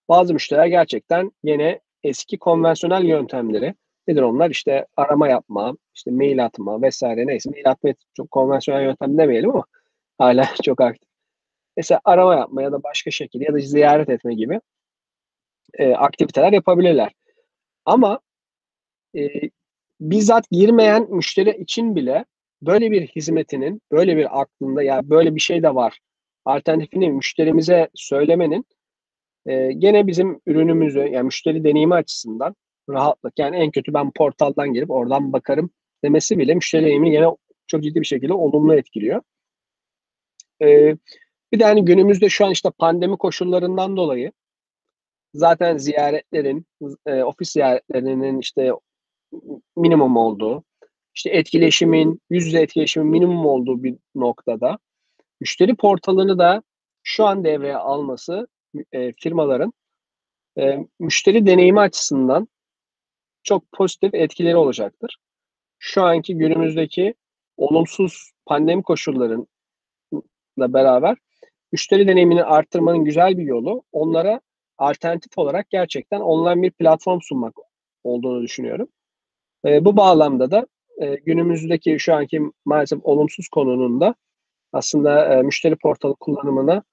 Bazı 0.10 0.34
müşteriler 0.34 0.66
gerçekten 0.66 1.32
gene 1.44 1.80
eski 2.08 2.40
konvansiyonel 2.40 3.06
yöntemleri, 3.06 3.76
nedir 4.08 4.22
onlar? 4.22 4.50
İşte 4.50 4.86
arama 4.98 5.28
yapma, 5.30 5.78
işte 5.96 6.12
mail 6.12 6.46
atma 6.46 6.90
vs. 6.90 7.04
neyse 7.04 7.50
mail 7.50 7.70
atma 7.72 7.90
çok 8.18 8.32
konvansiyonel 8.32 8.84
yöntem 8.84 9.18
demeyelim 9.18 9.50
ama 9.52 9.66
hâlâ 10.20 10.46
çok 10.64 10.82
aktif. 10.82 11.10
Mesela 11.78 12.02
arama 12.06 12.36
yapma 12.36 12.64
ya 12.64 12.72
da 12.72 12.84
başka 12.84 13.12
şekilde 13.12 13.44
ya 13.46 13.54
da 13.54 13.60
ziyaret 13.60 14.10
etme 14.10 14.36
gibi, 14.36 14.60
eee, 15.80 15.94
aktiviteler 15.94 16.54
yapabilirler. 16.54 17.12
Ama, 17.86 18.20
eee, 19.14 19.52
bizzat 20.02 20.50
girmeyen 20.52 21.08
müşteri 21.12 21.58
için 21.62 21.96
bile 21.96 22.26
böyle 22.62 22.92
bir 22.92 23.08
hizmetinin, 23.08 23.82
böyle 23.92 24.18
bir 24.18 24.42
aklında, 24.42 24.84
"Ya, 24.84 25.02
böyle 25.10 25.36
bir 25.36 25.42
şey 25.42 25.64
de 25.64 25.76
var." 25.76 26.00
alternatifini 26.46 27.10
müşterimize 27.12 27.90
söylemenin, 27.96 28.66
eee, 29.48 29.72
gene 29.74 30.08
bizim 30.08 30.42
ürünümüzü, 30.48 31.00
yani 31.00 31.24
müşteri 31.26 31.64
deneyimi 31.64 31.94
açısından 31.96 32.56
rahatlık, 32.90 33.40
yani 33.40 33.56
en 33.58 33.72
kötü 33.72 33.94
ben 33.94 34.12
portaldan 34.12 34.74
girip 34.74 34.92
oradan 34.92 35.34
bakarım 35.34 35.70
demesi 36.04 36.40
bile 36.40 36.56
müşteri 36.56 36.84
deneyimini 36.86 37.12
gene 37.12 37.28
çok 37.68 37.84
ciddi 37.84 38.02
bir 38.02 38.06
şekilde 38.06 38.34
olumlu 38.34 38.76
etkiliyor. 38.76 39.22
Eee, 40.62 40.98
bir 41.54 41.60
de, 41.60 41.64
hani, 41.66 41.86
günümüzde 41.86 42.30
şu 42.30 42.46
an, 42.46 42.52
işte, 42.52 42.70
pandemi 42.80 43.18
koşullarından 43.18 43.98
dolayı 43.98 44.32
zaten 45.34 45.78
ziyaretlerin, 45.78 46.66
eee, 47.08 47.24
ofis 47.24 47.50
ziyaretlerinin, 47.52 48.40
işte, 48.40 48.72
minimum 49.78 50.18
olduğu, 50.18 50.64
işte, 51.16 51.30
etkileşimin, 51.30 52.22
yüz 52.30 52.48
yüze 52.48 52.62
etkileşimin 52.62 53.10
minimum 53.10 53.46
olduğu 53.46 53.84
bir 53.84 53.96
noktada 54.16 54.80
müşteri 55.42 55.76
portalını 55.76 56.40
da 56.40 56.64
şu 57.04 57.26
an 57.26 57.44
devreye 57.46 57.78
alması, 57.78 58.48
eee, 58.94 59.14
firmaların, 59.20 59.74
eee, 60.58 60.88
müşteri 61.00 61.46
deneyimi 61.46 61.80
açısından 61.80 62.48
çok 63.44 63.72
pozitif 63.72 64.14
etkileri 64.16 64.58
olacaktır. 64.58 65.18
Şu 65.80 66.04
anki 66.04 66.38
günümüzdeki 66.38 67.14
olumsuz 67.58 68.32
pandemi 68.46 68.84
koşullarıyla 68.84 69.46
beraber 70.60 71.18
müşteri 71.72 72.08
deneyimini 72.08 72.44
arttırmanın 72.44 73.06
güzel 73.06 73.38
bir 73.38 73.44
yolu 73.44 73.84
onlara 73.92 74.42
alternatif 74.78 75.38
olarak 75.38 75.70
gerçekten 75.70 76.20
online 76.20 76.62
bir 76.62 76.72
platform 76.72 77.20
sunmak 77.22 77.56
olduğunu 78.04 78.42
düşünüyorum. 78.44 78.88
E, 79.66 79.86
bu 79.86 79.98
bağlamda 79.98 80.52
da 80.52 80.68
e, 81.02 81.16
günümüzdeki 81.16 82.00
şu 82.00 82.16
anki 82.16 82.42
maalesef 82.66 83.00
olumsuz 83.04 83.48
konunun 83.48 84.02
da 84.02 84.16
aslında 84.74 85.36
e, 85.36 85.42
müşteri 85.42 85.76
portalı 85.76 86.16
kullanımına 86.16 86.84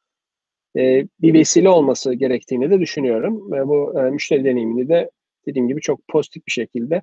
e, 0.77 1.07
bir 1.21 1.35
vesile 1.35 1.69
olması 1.69 2.15
gerektiğini 2.15 2.71
de 2.71 2.81
düşünüyorum. 2.81 3.53
Ve 3.53 3.69
bu 3.69 3.99
e, 3.99 4.11
müşteri 4.11 4.45
deneyimini 4.45 4.89
de 4.89 5.11
dediğim 5.47 5.69
gibi 5.69 5.81
çok 5.81 6.09
pozitif 6.09 6.47
bir 6.47 6.53
şekilde 6.53 7.03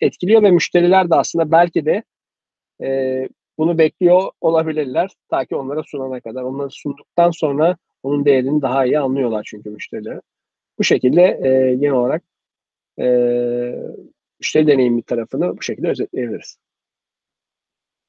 etkiliyor 0.00 0.42
ve 0.42 0.50
müşteriler 0.50 1.10
de 1.10 1.14
aslında 1.14 1.50
belki 1.50 1.86
de 1.86 2.02
e, 2.82 3.28
bunu 3.58 3.78
bekliyor 3.78 4.30
olabilirler 4.40 5.10
ta 5.30 5.44
ki 5.44 5.56
onlara 5.56 5.82
sunana 5.82 6.20
kadar. 6.20 6.42
Onları 6.42 6.70
sunduktan 6.70 7.30
sonra 7.30 7.76
onun 8.02 8.24
değerini 8.24 8.62
daha 8.62 8.86
iyi 8.86 8.98
anlıyorlar 8.98 9.46
çünkü 9.46 9.70
müşteriler. 9.70 10.20
Bu 10.78 10.84
şekilde 10.84 11.38
genel 11.80 11.92
olarak 11.92 12.22
müşteri 14.40 14.66
deneyimi 14.66 15.02
tarafını 15.02 15.56
bu 15.56 15.62
şekilde 15.62 15.88
özetleyebiliriz. 15.88 16.58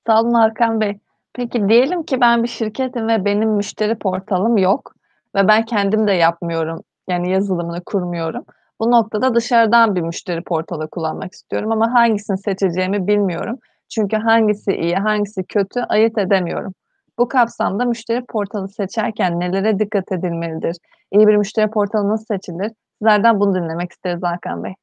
Sağ 0.07 0.21
olun 0.21 0.33
Hakan 0.33 0.81
Bey. 0.81 0.99
Peki 1.33 1.69
diyelim 1.69 2.03
ki 2.03 2.21
ben 2.21 2.43
bir 2.43 2.47
şirketim 2.47 3.07
ve 3.07 3.25
benim 3.25 3.49
müşteri 3.49 3.95
portalım 3.95 4.57
yok 4.57 4.94
ve 5.35 5.47
ben 5.47 5.65
kendim 5.65 6.07
de 6.07 6.11
yapmıyorum. 6.11 6.81
Yani 7.09 7.31
yazılımını 7.31 7.83
kurmuyorum. 7.83 8.45
Bu 8.79 8.91
noktada 8.91 9.35
dışarıdan 9.35 9.95
bir 9.95 10.01
müşteri 10.01 10.43
portalı 10.43 10.89
kullanmak 10.89 11.33
istiyorum 11.33 11.71
ama 11.71 11.93
hangisini 11.93 12.37
seçeceğimi 12.37 13.07
bilmiyorum. 13.07 13.59
Çünkü 13.89 14.17
hangisi 14.17 14.71
iyi, 14.71 14.95
hangisi 14.95 15.43
kötü 15.43 15.79
ayırt 15.79 16.17
edemiyorum. 16.17 16.73
Bu 17.19 17.27
kapsamda 17.27 17.85
müşteri 17.85 18.25
portalı 18.25 18.67
seçerken 18.67 19.39
nelere 19.39 19.79
dikkat 19.79 20.11
edilmelidir? 20.11 20.77
İyi 21.11 21.27
bir 21.27 21.35
müşteri 21.35 21.69
portalı 21.69 22.09
nasıl 22.09 22.25
seçilir? 22.25 22.71
Sizlerden 22.97 23.39
bunu 23.39 23.55
dinlemek 23.55 23.91
isteriz 23.91 24.23
Hakan 24.23 24.63
Bey. 24.63 24.73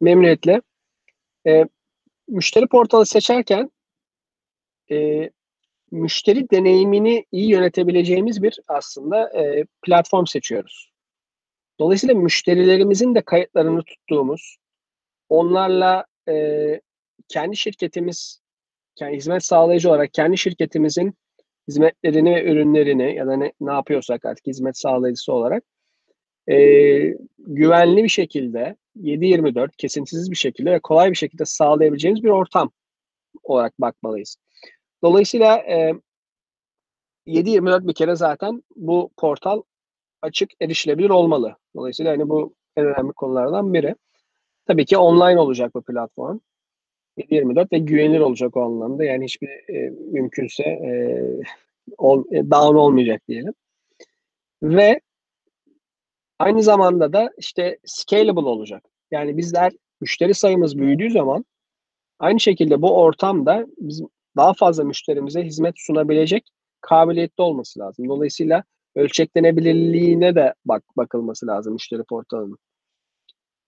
Memnuniyetle. 0.00 0.62
E, 1.46 1.64
müşteri 2.28 2.66
portalı 2.66 3.06
seçerken 3.06 3.70
e, 4.90 5.30
müşteri 5.90 6.50
deneyimini 6.50 7.26
iyi 7.32 7.50
yönetebileceğimiz 7.50 8.42
bir 8.42 8.58
aslında 8.68 9.42
e, 9.42 9.64
platform 9.82 10.26
seçiyoruz. 10.26 10.90
Dolayısıyla 11.80 12.14
müşterilerimizin 12.14 13.14
de 13.14 13.22
kayıtlarını 13.22 13.82
tuttuğumuz, 13.82 14.56
onlarla 15.28 16.04
e, 16.28 16.80
kendi 17.28 17.56
şirketimiz, 17.56 18.40
yani 19.00 19.16
hizmet 19.16 19.44
sağlayıcı 19.44 19.88
olarak 19.88 20.14
kendi 20.14 20.38
şirketimizin 20.38 21.14
hizmetlerini 21.68 22.34
ve 22.34 22.44
ürünlerini 22.44 23.14
ya 23.14 23.26
da 23.26 23.36
ne, 23.36 23.52
ne 23.60 23.72
yapıyorsak 23.72 24.24
artık 24.24 24.46
hizmet 24.46 24.78
sağlayıcısı 24.78 25.32
olarak 25.32 25.64
e, 26.50 26.56
güvenli 27.38 28.04
bir 28.04 28.08
şekilde 28.08 28.76
7-24 28.96 29.70
kesintisiz 29.78 30.30
bir 30.30 30.36
şekilde 30.36 30.72
ve 30.72 30.80
kolay 30.80 31.10
bir 31.10 31.16
şekilde 31.16 31.44
sağlayabileceğimiz 31.44 32.24
bir 32.24 32.28
ortam 32.28 32.70
olarak 33.42 33.80
bakmalıyız. 33.80 34.36
Dolayısıyla 35.02 35.56
e, 35.56 35.94
7-24 37.26 37.88
bir 37.88 37.94
kere 37.94 38.16
zaten 38.16 38.62
bu 38.76 39.10
portal 39.16 39.62
açık 40.22 40.50
erişilebilir 40.60 41.10
olmalı. 41.10 41.56
Dolayısıyla 41.76 42.12
hani 42.12 42.28
bu 42.28 42.54
en 42.76 42.86
önemli 42.86 43.12
konulardan 43.12 43.74
biri. 43.74 43.94
Tabii 44.66 44.84
ki 44.84 44.98
online 44.98 45.40
olacak 45.40 45.74
bu 45.74 45.82
platform. 45.82 46.38
7-24 47.18 47.72
ve 47.72 47.78
güvenilir 47.78 48.20
olacak 48.20 48.56
o 48.56 48.62
anlamda. 48.62 49.04
Yani 49.04 49.24
hiçbir 49.24 49.48
e, 49.48 49.90
mümkünse 49.90 50.62
e, 50.62 51.22
ol, 51.98 52.24
e, 52.32 52.50
down 52.50 52.74
olmayacak 52.76 53.22
diyelim. 53.28 53.54
Ve 54.62 55.00
aynı 56.38 56.62
zamanda 56.62 57.12
da 57.12 57.30
işte 57.38 57.78
scalable 57.84 58.48
olacak. 58.48 58.84
Yani 59.10 59.36
bizler 59.36 59.72
müşteri 60.00 60.34
sayımız 60.34 60.78
büyüdüğü 60.78 61.10
zaman 61.10 61.44
aynı 62.18 62.40
şekilde 62.40 62.82
bu 62.82 63.00
ortamda 63.00 63.66
biz 63.78 64.02
daha 64.36 64.54
fazla 64.54 64.84
müşterimize 64.84 65.42
hizmet 65.42 65.74
sunabilecek 65.76 66.50
kabiliyette 66.80 67.42
olması 67.42 67.80
lazım. 67.80 68.08
Dolayısıyla 68.08 68.64
ölçeklenebilirliğine 68.94 70.34
de 70.34 70.54
bak 70.64 70.84
bakılması 70.96 71.46
lazım 71.46 71.72
müşteri 71.72 72.02
portalının. 72.04 72.58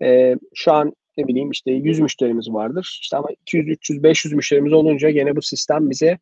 Ee, 0.03 0.37
şu 0.55 0.73
an 0.73 0.93
ne 1.17 1.29
bileyim 1.29 1.51
işte 1.51 1.71
100 1.73 2.01
müşterimiz 2.01 2.53
vardır. 2.53 2.99
İşte 3.03 3.17
ama 3.17 3.29
200, 3.31 3.69
300, 3.69 4.03
500 4.03 4.35
müşterimiz 4.35 4.73
olunca 4.73 5.11
gene 5.11 5.37
bu 5.37 5.43
sistem 5.43 5.91
bize 5.91 6.19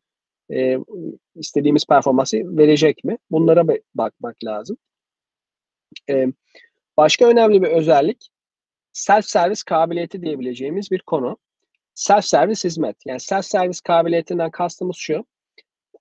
e, 0.51 0.77
istediğimiz 1.35 1.85
performansı 1.85 2.57
verecek 2.57 3.03
mi? 3.03 3.17
Bunlara 3.31 3.67
bakmak 3.95 4.43
lazım. 4.43 4.77
E, 6.09 6.27
başka 6.97 7.27
önemli 7.27 7.61
bir 7.61 7.67
özellik 7.67 8.29
self 8.93 9.25
servis 9.25 9.63
kabiliyeti 9.63 10.21
diyebileceğimiz 10.21 10.91
bir 10.91 10.99
konu. 10.99 11.37
Self 11.99 12.25
servis 12.25 12.63
hizmet. 12.63 12.95
Yani 13.05 13.19
self 13.19 13.45
servis 13.45 13.81
kabiliyetinden 13.81 14.51
kastımız 14.51 14.95
şu. 14.95 15.25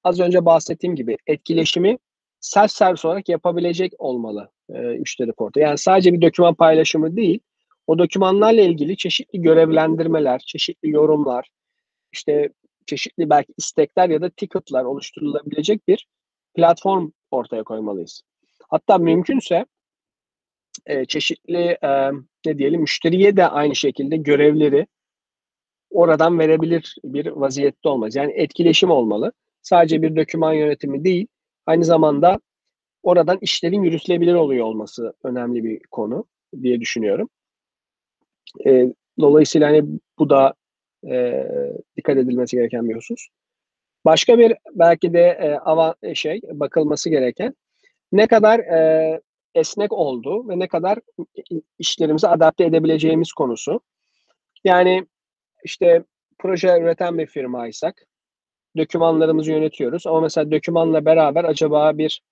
Az 0.04 0.20
önce 0.20 0.44
bahsettiğim 0.44 0.96
gibi 0.96 1.16
etkileşimi 1.26 1.98
self 2.40 2.70
servis 2.70 3.04
olarak 3.04 3.28
yapabilecek 3.28 3.92
olmalı 3.98 4.50
e, 4.74 4.78
müşteri 4.78 5.32
portu. 5.32 5.60
Yani 5.60 5.78
sadece 5.78 6.12
bir 6.12 6.22
doküman 6.22 6.54
paylaşımı 6.54 7.16
değil, 7.16 7.40
o 7.86 7.98
dokümanlarla 7.98 8.62
ilgili 8.62 8.96
çeşitli 8.96 9.42
görevlendirmeler, 9.42 10.38
çeşitli 10.38 10.90
yorumlar, 10.90 11.48
işte 12.12 12.48
çeşitli 12.86 13.30
belki 13.30 13.54
istekler 13.56 14.08
ya 14.08 14.20
da 14.22 14.30
ticketlar 14.30 14.84
oluşturulabilecek 14.84 15.88
bir 15.88 16.06
platform 16.54 17.10
ortaya 17.30 17.64
koymalıyız. 17.64 18.22
Hatta 18.68 18.98
mümkünse 18.98 19.66
e, 20.86 21.04
çeşitli 21.04 21.78
e, 21.82 22.10
ne 22.46 22.58
diyelim 22.58 22.80
müşteriye 22.80 23.36
de 23.36 23.48
aynı 23.48 23.76
şekilde 23.76 24.16
görevleri 24.16 24.86
oradan 25.90 26.38
verebilir 26.38 26.96
bir 27.04 27.26
vaziyette 27.26 27.88
olmaz. 27.88 28.16
Yani 28.16 28.32
etkileşim 28.32 28.90
olmalı. 28.90 29.32
Sadece 29.62 30.02
bir 30.02 30.16
doküman 30.16 30.52
yönetimi 30.52 31.04
değil, 31.04 31.26
aynı 31.66 31.84
zamanda 31.84 32.40
oradan 33.02 33.38
işlerin 33.40 33.82
yürütülebilir 33.82 34.34
oluyor 34.34 34.66
olması 34.66 35.12
önemli 35.24 35.64
bir 35.64 35.80
konu 35.90 36.24
diye 36.62 36.80
düşünüyorum. 36.80 37.28
E, 38.66 38.94
dolayısıyla 39.20 39.68
hani 39.68 39.84
bu 40.18 40.30
da 40.30 40.54
e, 41.10 41.46
dikkat 41.96 42.16
edilmesi 42.16 42.56
gereken 42.56 42.88
bir 42.88 42.96
husus. 42.96 43.28
Başka 44.04 44.38
bir 44.38 44.54
belki 44.74 45.12
de 45.12 45.20
e, 45.20 45.54
avan 45.54 45.94
şey 46.14 46.40
bakılması 46.52 47.10
gereken 47.10 47.54
ne 48.12 48.26
kadar 48.26 48.58
e, 48.58 49.20
esnek 49.54 49.92
oldu 49.92 50.48
ve 50.48 50.58
ne 50.58 50.68
kadar 50.68 50.98
işlerimizi 51.78 52.28
adapte 52.28 52.64
edebileceğimiz 52.64 53.32
konusu. 53.32 53.80
Yani 54.64 55.06
işte 55.64 56.04
proje 56.38 56.80
üreten 56.80 57.18
bir 57.18 57.26
firmaysak 57.26 58.06
dokümanlarımızı 58.76 59.50
yönetiyoruz 59.50 60.06
ama 60.06 60.20
mesela 60.20 60.50
dokümanla 60.50 61.04
beraber 61.04 61.44
acaba 61.44 61.98
bir 61.98 62.22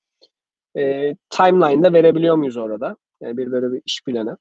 e, 0.76 1.14
timeline'da 1.30 1.92
verebiliyor 1.92 2.36
muyuz 2.36 2.56
orada? 2.56 2.96
Yani 3.20 3.36
bir 3.36 3.52
böyle 3.52 3.72
bir 3.72 3.82
iş 3.86 4.02
planı. 4.04 4.38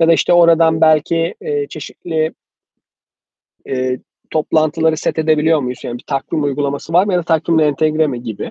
Ya 0.00 0.08
da 0.08 0.12
işte 0.12 0.32
oradan 0.32 0.80
belki 0.80 1.34
e, 1.40 1.68
çeşitli 1.68 2.34
e, 3.68 3.98
toplantıları 4.30 4.96
set 4.96 5.18
edebiliyor 5.18 5.60
muyuz? 5.60 5.84
Yani 5.84 5.98
bir 5.98 6.04
takvim 6.06 6.42
uygulaması 6.42 6.92
var 6.92 7.04
mı 7.04 7.12
ya 7.12 7.18
da 7.18 7.22
takvimle 7.22 7.66
entegre 7.66 8.06
mi 8.06 8.22
gibi. 8.22 8.50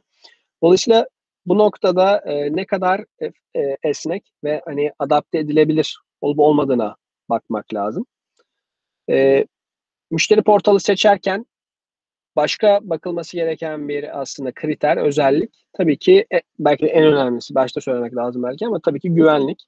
Dolayısıyla 0.64 1.08
bu 1.46 1.58
noktada 1.58 2.18
e, 2.18 2.56
ne 2.56 2.66
kadar 2.66 3.06
e, 3.22 3.26
e, 3.62 3.78
esnek 3.84 4.32
ve 4.44 4.62
hani 4.66 4.92
adapte 5.00 5.38
edilebilir 5.38 6.00
olup 6.22 6.40
olmadığına 6.40 6.96
bakmak 7.30 7.74
lazım. 7.74 8.06
E, 9.10 9.46
müşteri 10.12 10.42
portalı 10.42 10.80
seçerken 10.80 11.46
başka 12.36 12.80
bakılması 12.82 13.38
gereken 13.38 13.90
bir 13.90 14.22
aslında 14.22 14.52
kriter, 14.52 14.98
özellik 14.98 15.66
tabii 15.74 15.98
ki 15.98 16.26
e, 16.34 16.42
belki 16.60 16.86
de 16.86 16.90
en 16.90 17.04
önemlisi 17.04 17.56
başta 17.56 17.82
söylemek 17.82 18.16
lazım 18.16 18.44
belki 18.44 18.66
ama 18.68 18.80
tabii 18.86 19.00
ki 19.00 19.14
güvenlik. 19.14 19.64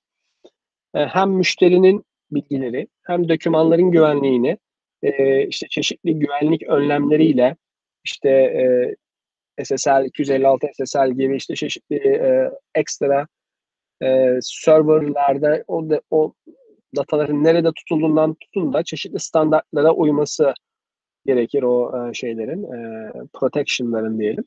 E, 0.96 1.00
hem 1.06 1.32
müşterinin 1.32 2.06
bilgileri 2.32 2.88
hem 3.04 3.30
dokümanların 3.30 3.92
güvenliğini 3.92 4.58
e, 5.04 5.44
işte 5.48 5.68
çeşitli 5.70 6.20
güvenlik 6.20 6.64
önlemleriyle 6.64 7.56
işte 8.04 8.54
SSL 9.64 10.06
256 10.06 10.68
SSL 10.74 11.12
gibi 11.12 11.36
işte 11.36 11.56
çeşitli 11.56 12.22
ekstra 12.76 13.28
serverlarda 14.42 15.64
o, 15.68 15.88
o 16.12 16.34
dataların 16.96 17.44
nerede 17.44 17.72
tutulduğundan 17.72 18.34
tutun 18.34 18.74
da 18.74 18.84
çeşitli 18.84 19.20
standartlara 19.20 19.92
uyması 19.92 20.54
gerekir 21.26 21.64
o 21.64 22.08
e, 22.10 22.14
şeylerin, 22.14 22.64
e, 22.64 23.12
protection'ların 23.34 24.20
diyelim. 24.20 24.44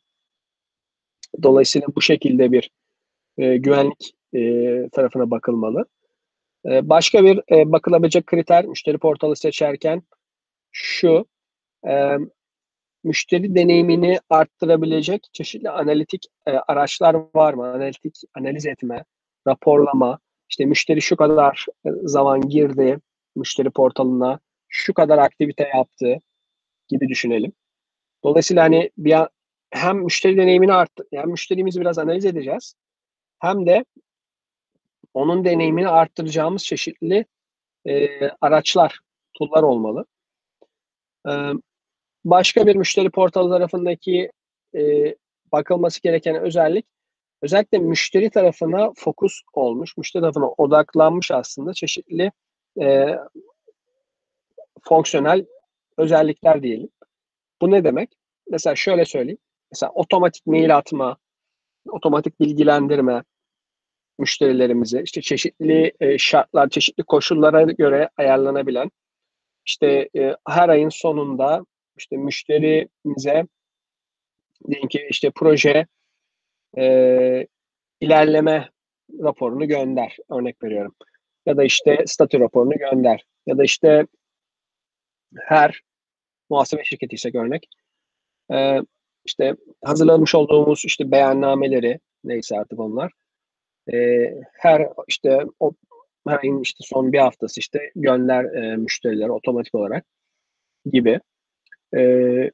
Dolayısıyla 1.42 1.88
bu 1.96 2.00
şekilde 2.00 2.52
bir 2.52 2.70
e, 3.38 3.56
güvenlik 3.56 4.14
e, 4.34 4.40
tarafına 4.92 5.30
bakılmalı. 5.30 5.84
E, 6.66 6.88
başka 6.88 7.24
bir 7.24 7.40
e, 7.50 7.72
bakılabilecek 7.72 8.26
kriter 8.26 8.64
müşteri 8.64 8.98
portalı 8.98 9.36
seçerken 9.36 10.02
şu, 10.70 11.26
e, 11.88 12.16
müşteri 13.04 13.54
deneyimini 13.54 14.20
arttırabilecek 14.30 15.28
çeşitli 15.32 15.70
analitik 15.70 16.26
e, 16.46 16.50
araçlar 16.50 17.16
var 17.34 17.54
mı? 17.54 17.66
Analitik 17.66 18.16
analiz 18.34 18.66
etme, 18.66 19.04
raporlama, 19.46 20.18
işte 20.52 20.64
müşteri 20.64 21.02
şu 21.02 21.16
kadar 21.16 21.66
e, 21.86 21.90
zaman 22.02 22.48
girdi 22.48 22.98
müşteri 23.36 23.70
portalına, 23.70 24.40
şu 24.68 24.94
kadar 24.94 25.18
aktivite 25.18 25.70
yaptı 25.74 26.18
gibi 26.88 27.08
düşünelim. 27.08 27.52
Dolayısıyla 28.24 28.62
hani 28.62 28.90
bir 28.98 29.16
hem 29.70 29.98
müşteri 29.98 30.36
deneyimini 30.36 30.72
arttı, 30.72 31.04
yani 31.12 31.30
müşterimizi 31.30 31.80
biraz 31.80 31.98
analiz 31.98 32.24
edeceğiz. 32.24 32.74
Hem 33.38 33.66
de 33.66 33.84
onun 35.14 35.44
deneyimini 35.44 35.88
arttıracağımız 35.88 36.64
çeşitli 36.64 37.24
e, 37.86 38.08
araçlar, 38.40 39.00
tool'lar 39.34 39.62
olmalı. 39.62 40.04
E, 41.28 41.32
başka 42.24 42.66
bir 42.66 42.76
müşteri 42.76 43.10
portalı 43.10 43.50
tarafındaki 43.50 44.32
e, 44.74 45.14
bakılması 45.52 46.02
gereken 46.02 46.36
özellik 46.36 46.86
özellikle 47.42 47.78
müşteri 47.78 48.30
tarafına 48.30 48.92
fokus 48.96 49.42
olmuş, 49.52 49.96
müşteri 49.96 50.20
tarafına 50.20 50.48
odaklanmış 50.48 51.30
aslında 51.30 51.74
çeşitli 51.74 52.32
e, 52.80 53.06
fonksiyonel 54.82 55.46
özellikler 55.96 56.62
diyelim. 56.62 56.88
Bu 57.62 57.70
ne 57.70 57.84
demek? 57.84 58.10
Mesela 58.50 58.76
şöyle 58.76 59.04
söyleyeyim. 59.04 59.38
Mesela 59.72 59.92
otomatik 59.92 60.46
mail 60.46 60.76
atma, 60.76 61.16
otomatik 61.88 62.40
bilgilendirme 62.40 63.22
müşterilerimizi, 64.18 65.02
işte 65.04 65.20
çeşitli 65.20 65.92
e, 66.00 66.18
şartlar, 66.18 66.68
çeşitli 66.68 67.02
koşullara 67.02 67.62
göre 67.62 68.10
ayarlanabilen, 68.16 68.90
işte 69.66 70.08
e, 70.16 70.36
her 70.48 70.68
ayın 70.68 70.88
sonunda 70.88 71.66
işte 71.96 72.16
müşterimize 72.16 73.46
diyelim 74.68 74.88
ki 74.88 75.06
işte 75.10 75.30
proje 75.34 75.86
e, 76.78 77.46
ilerleme 78.00 78.70
raporunu 79.20 79.68
gönder, 79.68 80.16
örnek 80.30 80.62
veriyorum. 80.62 80.94
Ya 81.46 81.56
da 81.56 81.64
işte 81.64 82.04
statü 82.06 82.40
raporunu 82.40 82.74
gönder. 82.74 83.24
Ya 83.46 83.58
da 83.58 83.64
işte 83.64 84.06
her 85.36 85.80
muhasebe 86.50 86.84
şirketi 86.84 87.14
ise 87.14 87.30
örnek 87.34 87.68
e, 88.52 88.80
işte 89.24 89.56
hazırlamış 89.84 90.34
olduğumuz 90.34 90.82
işte 90.84 91.10
beyannameleri 91.10 91.98
neyse 92.24 92.58
artık 92.58 92.80
onlar 92.80 93.12
e, 93.92 94.28
her 94.52 94.88
işte 95.08 95.46
o 95.60 95.72
her 96.28 96.62
işte 96.62 96.78
son 96.80 97.12
bir 97.12 97.18
haftası 97.18 97.60
işte 97.60 97.90
gönder 97.94 98.44
e, 98.44 98.76
müşterilere 98.76 99.32
otomatik 99.32 99.74
olarak 99.74 100.04
gibi 100.92 101.20
e, 101.96 102.00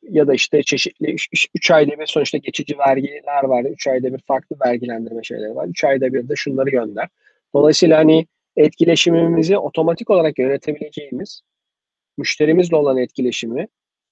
ya 0.02 0.26
da 0.26 0.34
işte 0.34 0.62
çeşitli 0.62 1.16
3 1.54 1.70
ayda 1.70 1.98
bir 1.98 2.06
sonuçta 2.06 2.38
geçici 2.38 2.78
vergiler 2.78 3.44
var. 3.44 3.64
3 3.64 3.86
ayda 3.86 4.12
bir 4.12 4.18
farklı 4.18 4.56
vergilendirme 4.66 5.22
şeyleri 5.22 5.56
var. 5.56 5.66
3 5.68 5.84
ayda 5.84 6.12
bir 6.12 6.28
de 6.28 6.36
şunları 6.36 6.70
gönder. 6.70 7.08
Dolayısıyla 7.54 7.98
hani 7.98 8.26
etkileşimimizi 8.56 9.58
otomatik 9.58 10.10
olarak 10.10 10.38
yönetebileceğimiz 10.38 11.42
müşterimizle 12.18 12.76
olan 12.76 12.96
etkileşimi 12.96 13.68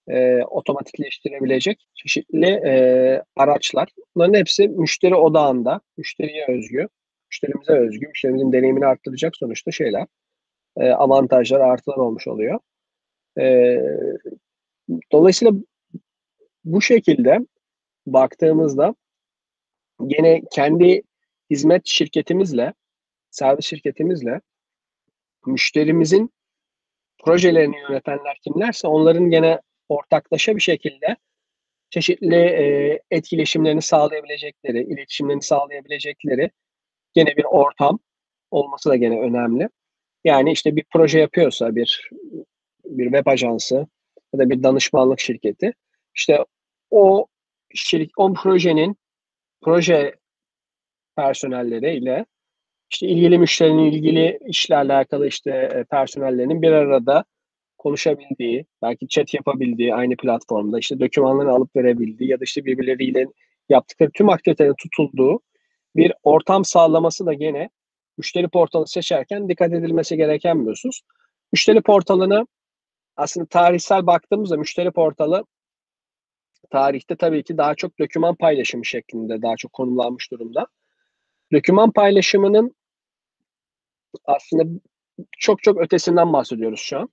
e, 0.08 0.42
otomatikleştirebilecek 0.42 1.88
çeşitli 1.94 2.46
e, 2.46 3.22
araçlar. 3.36 3.88
Bunların 4.14 4.38
hepsi 4.38 4.68
müşteri 4.68 5.14
odağında, 5.14 5.80
müşteriye 5.96 6.46
özgü, 6.48 6.88
müşterimize 7.30 7.72
özgü, 7.72 8.08
müşterimizin 8.08 8.52
deneyimini 8.52 8.86
arttıracak 8.86 9.36
sonuçta 9.36 9.70
şeyler, 9.70 10.06
e, 10.76 10.90
avantajlar, 10.90 11.60
artılar 11.60 11.96
olmuş 11.96 12.28
oluyor. 12.28 12.58
E, 13.38 13.78
dolayısıyla 15.12 15.54
bu 16.64 16.82
şekilde 16.82 17.38
baktığımızda 18.06 18.94
gene 20.06 20.42
kendi 20.52 21.02
hizmet 21.50 21.86
şirketimizle, 21.86 22.74
servis 23.30 23.66
şirketimizle 23.66 24.40
müşterimizin 25.46 26.30
projelerini 27.24 27.76
yönetenler 27.80 28.38
kimlerse 28.44 28.88
onların 28.88 29.30
gene 29.30 29.60
ortaklaşa 29.88 30.56
bir 30.56 30.60
şekilde 30.60 31.16
çeşitli 31.90 32.36
e, 32.36 32.98
etkileşimlerini 33.10 33.82
sağlayabilecekleri, 33.82 34.82
iletişimlerini 34.82 35.42
sağlayabilecekleri 35.42 36.50
gene 37.14 37.36
bir 37.36 37.44
ortam 37.44 37.98
olması 38.50 38.90
da 38.90 38.96
gene 38.96 39.20
önemli. 39.20 39.68
Yani 40.24 40.52
işte 40.52 40.76
bir 40.76 40.84
proje 40.92 41.18
yapıyorsa 41.18 41.74
bir 41.76 42.10
bir 42.84 43.04
web 43.04 43.26
ajansı 43.26 43.86
ya 44.36 44.46
da 44.46 44.50
bir 44.50 44.62
danışmanlık 44.62 45.20
şirketi 45.20 45.72
işte 46.14 46.44
o 46.90 47.26
şirket, 47.74 48.10
o 48.16 48.34
projenin 48.34 48.96
proje 49.62 50.14
personelleriyle 51.16 52.26
işte 52.90 53.06
ilgili 53.08 53.38
müşterinin 53.38 53.92
ilgili 53.92 54.38
işlerle 54.46 54.92
alakalı 54.92 55.26
işte 55.26 55.50
e, 55.50 55.84
personellerinin 55.84 56.62
bir 56.62 56.72
arada 56.72 57.24
konuşabildiği, 57.78 58.66
belki 58.82 59.08
chat 59.08 59.34
yapabildiği 59.34 59.94
aynı 59.94 60.16
platformda 60.16 60.78
işte 60.78 61.00
dokümanlarını 61.00 61.52
alıp 61.52 61.76
verebildiği 61.76 62.30
ya 62.30 62.40
da 62.40 62.44
işte 62.44 62.64
birbirleriyle 62.64 63.26
yaptıkları 63.68 64.10
tüm 64.14 64.28
aktivitelerin 64.28 64.74
tutulduğu 64.78 65.40
bir 65.96 66.12
ortam 66.22 66.64
sağlaması 66.64 67.26
da 67.26 67.32
gene 67.32 67.70
müşteri 68.18 68.48
portalı 68.48 68.86
seçerken 68.86 69.48
dikkat 69.48 69.72
edilmesi 69.72 70.16
gereken 70.16 70.66
bir 70.66 70.70
husus. 70.70 71.00
Müşteri 71.52 71.80
portalını 71.80 72.46
aslında 73.16 73.46
tarihsel 73.46 74.06
baktığımızda 74.06 74.56
müşteri 74.56 74.90
portalı 74.90 75.44
tarihte 76.70 77.16
tabii 77.16 77.42
ki 77.42 77.58
daha 77.58 77.74
çok 77.74 77.98
doküman 77.98 78.34
paylaşımı 78.34 78.84
şeklinde 78.84 79.42
daha 79.42 79.56
çok 79.56 79.72
konumlanmış 79.72 80.30
durumda. 80.30 80.66
Doküman 81.52 81.90
paylaşımının 81.90 82.74
aslında 84.24 84.80
çok 85.38 85.62
çok 85.62 85.80
ötesinden 85.80 86.32
bahsediyoruz 86.32 86.80
şu 86.80 86.98
an 86.98 87.08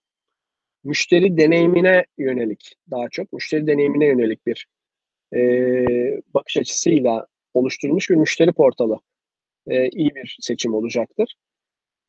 müşteri 0.84 1.38
deneyimine 1.38 2.06
yönelik 2.18 2.76
daha 2.92 3.10
çok 3.10 3.34
müşteri 3.34 3.68
deneyimine 3.68 4.06
yönelik 4.06 4.48
bir 4.48 4.68
e, 5.36 5.42
bakış 6.34 6.58
açısıyla 6.58 7.28
oluşturulmuş 7.54 8.10
bir 8.10 8.16
müşteri 8.16 8.52
portalı 8.52 9.00
e, 9.68 9.90
iyi 9.90 10.16
bir 10.16 10.38
seçim 10.42 10.74
olacaktır. 10.74 11.36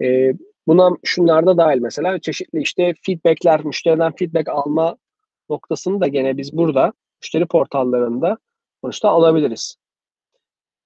E, 0.02 0.32
buna 0.66 0.90
şunlar 1.04 1.46
da 1.46 1.56
dahil 1.56 1.78
mesela 1.78 2.18
çeşitli 2.18 2.62
işte 2.62 2.94
feedbackler, 3.06 3.64
müşteriden 3.64 4.12
feedback 4.16 4.48
alma 4.48 4.96
noktasını 5.50 6.00
da 6.00 6.08
gene 6.08 6.36
biz 6.36 6.56
burada 6.56 6.92
müşteri 7.22 7.46
portallarında 7.46 8.38
sonuçta 8.80 9.08
alabiliriz. 9.08 9.76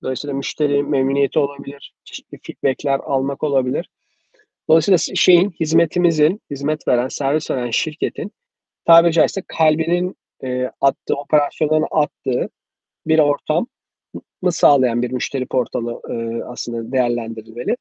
Dolayısıyla 0.02 0.34
müşteri 0.34 0.82
memnuniyeti 0.82 1.38
olabilir, 1.38 1.94
çeşitli 2.04 2.38
feedbackler 2.42 2.98
almak 2.98 3.42
olabilir. 3.42 3.88
Dolayısıyla 4.68 4.98
şeyin, 4.98 5.50
hizmetimizin, 5.50 6.40
hizmet 6.50 6.88
veren, 6.88 7.08
servis 7.08 7.50
veren 7.50 7.70
şirketin 7.70 8.32
tabiri 8.88 9.12
caizse 9.12 9.42
kalbinin 9.48 10.16
e, 10.44 10.70
attığı, 10.80 11.14
operasyonlarını 11.14 11.86
attığı 11.90 12.48
bir 13.06 13.18
ortam 13.18 13.66
mı 14.42 14.52
sağlayan 14.52 15.02
bir 15.02 15.10
müşteri 15.10 15.46
portalı 15.46 16.00
e, 16.10 16.44
aslında 16.44 16.92
değerlendirilmeli. 16.92 17.76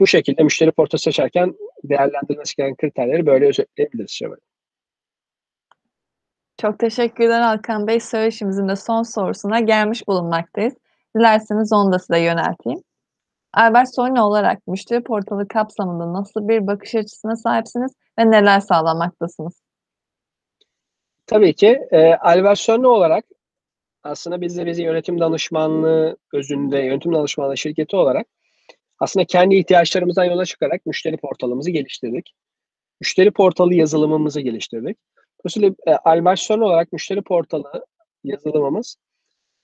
Bu 0.00 0.06
şekilde 0.06 0.42
müşteri 0.42 0.72
portalı 0.72 1.00
seçerken 1.00 1.54
değerlendirilmesi 1.84 2.56
gereken 2.56 2.76
kriterleri 2.76 3.26
böyle 3.26 3.48
özetleyebiliriz 3.48 4.10
Şevval. 4.10 4.36
Çok 6.58 6.78
teşekkürler 6.78 7.40
Hakan 7.40 7.86
Bey. 7.86 8.00
Söyleşimizin 8.00 8.68
de 8.68 8.76
son 8.76 9.02
sorusuna 9.02 9.60
gelmiş 9.60 10.08
bulunmaktayız. 10.08 10.74
Dilerseniz 11.16 11.72
onu 11.72 11.92
da 11.92 11.98
size 11.98 12.20
yönelteyim. 12.20 12.82
Albert 13.54 13.94
Sony 13.94 14.20
olarak 14.20 14.66
müşteri 14.66 15.02
portalı 15.02 15.48
kapsamında 15.48 16.12
nasıl 16.12 16.48
bir 16.48 16.66
bakış 16.66 16.94
açısına 16.94 17.36
sahipsiniz 17.36 17.92
ve 18.18 18.30
neler 18.30 18.60
sağlamaktasınız? 18.60 19.62
Tabii 21.26 21.54
ki. 21.54 21.80
E, 21.90 22.14
Albert 22.14 22.58
Sony 22.58 22.86
olarak 22.86 23.24
aslında 24.02 24.40
biz 24.40 24.58
de 24.58 24.66
bizi 24.66 24.82
yönetim 24.82 25.20
danışmanlığı 25.20 26.16
özünde, 26.32 26.78
yönetim 26.78 27.14
danışmanlığı 27.14 27.56
şirketi 27.56 27.96
olarak 27.96 28.26
aslında 29.00 29.26
kendi 29.26 29.54
ihtiyaçlarımızdan 29.54 30.24
yola 30.24 30.44
çıkarak 30.44 30.86
müşteri 30.86 31.16
portalımızı 31.16 31.70
geliştirdik. 31.70 32.34
Müşteri 33.00 33.30
portalı 33.30 33.74
yazılımımızı 33.74 34.40
geliştirdik. 34.40 34.98
Dolayısıyla 35.44 36.32
e, 36.32 36.36
Sony 36.36 36.62
olarak 36.62 36.92
müşteri 36.92 37.22
portalı 37.22 37.86
yazılımımız 38.24 38.96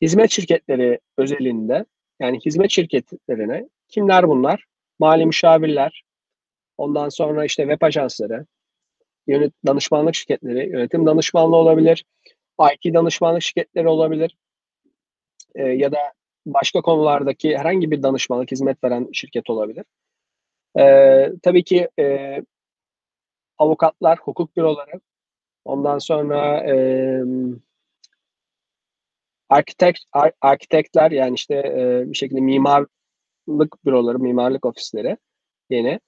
hizmet 0.02 0.30
şirketleri 0.30 1.00
özelinde 1.16 1.84
yani 2.20 2.40
hizmet 2.40 2.70
şirketlerine 2.70 3.68
Kimler 3.88 4.28
bunlar? 4.28 4.64
Mali 4.98 5.26
müşavirler, 5.26 6.02
ondan 6.78 7.08
sonra 7.08 7.44
işte 7.44 7.62
web 7.62 7.82
ajansları, 7.82 8.46
yönet 9.26 9.52
danışmanlık 9.66 10.14
şirketleri, 10.14 10.70
yönetim 10.70 11.06
danışmanlığı 11.06 11.56
olabilir, 11.56 12.04
IT 12.72 12.94
danışmanlık 12.94 13.42
şirketleri 13.42 13.88
olabilir 13.88 14.36
e, 15.54 15.62
ya 15.62 15.92
da 15.92 15.98
başka 16.46 16.82
konulardaki 16.82 17.58
herhangi 17.58 17.90
bir 17.90 18.02
danışmanlık 18.02 18.50
hizmet 18.50 18.84
veren 18.84 19.08
şirket 19.12 19.50
olabilir. 19.50 19.84
E, 20.78 20.84
tabii 21.42 21.64
ki 21.64 21.88
e, 21.98 22.36
avukatlar, 23.58 24.18
hukuk 24.18 24.56
büroları, 24.56 25.00
ondan 25.64 25.98
sonra 25.98 26.60
e, 26.60 26.76
architect, 29.48 29.98
ar, 30.12 30.32
arkitektler 30.40 31.10
yani 31.10 31.34
işte 31.34 31.54
e, 31.54 32.10
bir 32.10 32.16
şekilde 32.16 32.40
mimarlık 32.40 33.84
büroları, 33.84 34.18
mimarlık 34.18 34.66
ofisleri 34.66 35.16
yeni. 35.70 36.00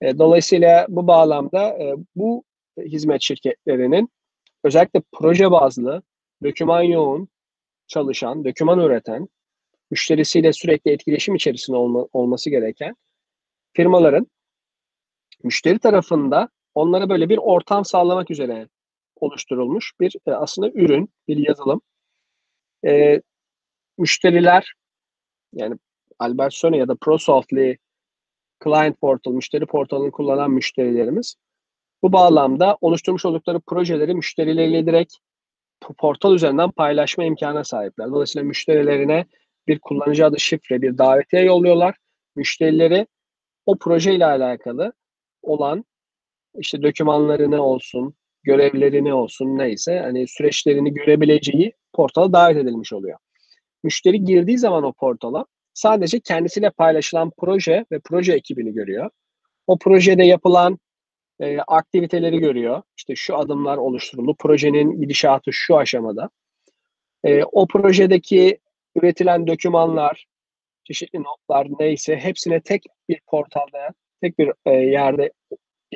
E, 0.00 0.18
dolayısıyla 0.18 0.86
bu 0.88 1.06
bağlamda 1.06 1.68
e, 1.68 1.94
bu 2.16 2.44
hizmet 2.78 3.22
şirketlerinin 3.22 4.08
özellikle 4.64 5.02
proje 5.12 5.50
bazlı, 5.50 6.02
döküman 6.42 6.82
yoğun 6.82 7.28
çalışan, 7.86 8.44
döküman 8.44 8.78
üreten, 8.78 9.28
müşterisiyle 9.90 10.52
sürekli 10.52 10.90
etkileşim 10.90 11.34
içerisinde 11.34 11.76
olma, 11.76 12.06
olması 12.12 12.50
gereken 12.50 12.96
firmaların 13.72 14.26
müşteri 15.42 15.78
tarafında 15.78 16.48
onlara 16.74 17.08
böyle 17.08 17.28
bir 17.28 17.38
ortam 17.38 17.84
sağlamak 17.84 18.30
üzere 18.30 18.68
oluşturulmuş 19.16 19.92
bir 20.00 20.16
e, 20.26 20.30
aslında 20.30 20.70
ürün, 20.70 21.08
bir 21.28 21.36
yazılım. 21.36 21.80
E, 22.86 23.22
müşteriler 23.98 24.72
yani 25.52 25.76
Albert 26.18 26.54
Sony 26.54 26.76
ya 26.76 26.88
da 26.88 26.94
ProSoftly 26.94 27.76
Client 28.64 29.00
Portal, 29.00 29.32
müşteri 29.32 29.66
portalını 29.66 30.10
kullanan 30.10 30.50
müşterilerimiz 30.50 31.36
bu 32.02 32.12
bağlamda 32.12 32.78
oluşturmuş 32.80 33.24
oldukları 33.24 33.60
projeleri 33.60 34.14
müşterileriyle 34.14 34.86
direkt 34.86 35.14
portal 35.98 36.34
üzerinden 36.34 36.70
paylaşma 36.70 37.24
imkanına 37.24 37.64
sahipler. 37.64 38.06
Dolayısıyla 38.06 38.48
müşterilerine 38.48 39.26
bir 39.68 39.78
kullanıcı 39.78 40.26
adı 40.26 40.40
şifre, 40.40 40.82
bir 40.82 40.98
davetiye 40.98 41.42
yolluyorlar. 41.42 41.96
Müşterileri 42.36 43.06
o 43.66 43.78
projeyle 43.78 44.26
alakalı 44.26 44.92
olan 45.42 45.84
işte 46.58 46.82
dokümanlarını 46.82 47.62
olsun, 47.62 48.14
görevlerini 48.42 49.14
olsun 49.14 49.58
neyse 49.58 50.00
hani 50.00 50.28
süreçlerini 50.28 50.94
görebileceği 50.94 51.72
portala 51.92 52.32
davet 52.32 52.56
edilmiş 52.56 52.92
oluyor. 52.92 53.18
Müşteri 53.82 54.24
girdiği 54.24 54.58
zaman 54.58 54.84
o 54.84 54.92
portala 54.92 55.46
sadece 55.74 56.20
kendisiyle 56.20 56.70
paylaşılan 56.70 57.32
proje 57.38 57.84
ve 57.92 58.00
proje 58.04 58.32
ekibini 58.32 58.72
görüyor. 58.72 59.10
O 59.66 59.78
projede 59.78 60.24
yapılan 60.24 60.78
e, 61.40 61.58
aktiviteleri 61.58 62.38
görüyor. 62.38 62.82
İşte 62.96 63.14
şu 63.16 63.36
adımlar 63.36 63.76
oluşturuldu. 63.76 64.36
Projenin 64.38 65.00
gidişatı 65.00 65.52
şu 65.52 65.76
aşamada. 65.76 66.30
E, 67.24 67.44
o 67.44 67.66
projedeki 67.66 68.58
üretilen 68.94 69.46
dokümanlar, 69.46 70.26
çeşitli 70.84 71.22
notlar 71.22 71.68
neyse 71.80 72.16
hepsine 72.16 72.60
tek 72.60 72.82
bir 73.08 73.20
portalda, 73.26 73.88
tek 74.20 74.38
bir 74.38 74.52
e, 74.66 74.70
yerde 74.70 75.32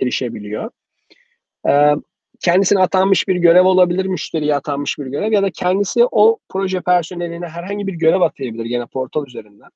erişebiliyor. 0.02 0.70
E, 1.68 1.94
kendisine 2.40 2.78
atanmış 2.78 3.28
bir 3.28 3.36
görev 3.36 3.64
olabilir, 3.64 4.06
müşteriye 4.06 4.54
atanmış 4.54 4.98
bir 4.98 5.06
görev 5.06 5.32
ya 5.32 5.42
da 5.42 5.50
kendisi 5.50 6.04
o 6.10 6.38
proje 6.48 6.80
personeline 6.80 7.48
herhangi 7.48 7.86
bir 7.86 7.94
görev 7.94 8.20
atayabilir 8.20 8.64
gene 8.64 8.86
portal 8.86 9.26
üzerinden. 9.26 9.70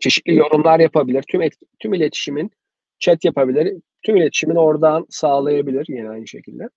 Çeşitli 0.00 0.34
yorumlar 0.34 0.80
yapabilir. 0.80 1.22
Tüm 1.22 1.42
et, 1.42 1.52
tüm 1.78 1.94
iletişimin 1.94 2.50
chat 2.98 3.24
yapabilir. 3.24 3.74
Tüm 4.02 4.16
iletişimin 4.16 4.56
oradan 4.56 5.06
sağlayabilir 5.10 5.86
yine 5.88 6.10
aynı 6.10 6.26
şekilde. 6.26 6.68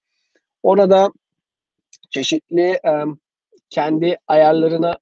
Orada 0.64 1.12
çeşitli 2.10 2.80
um, 2.84 3.20
kendi 3.70 4.18
ayarlarını 4.28 4.98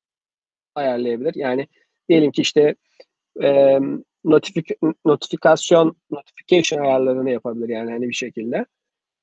ayarlayabilir. 0.80 1.36
Yani 1.36 1.68
diyelim 2.10 2.32
ki 2.32 2.42
işte 2.42 2.76
e, 3.44 3.80
notifik 4.26 4.70
notifikasyon 5.06 5.96
notification 6.12 6.80
ayarlarını 6.80 7.30
yapabilir 7.30 7.70
yani 7.70 7.92
hani 7.92 8.10
bir 8.10 8.14
şekilde. 8.14 8.66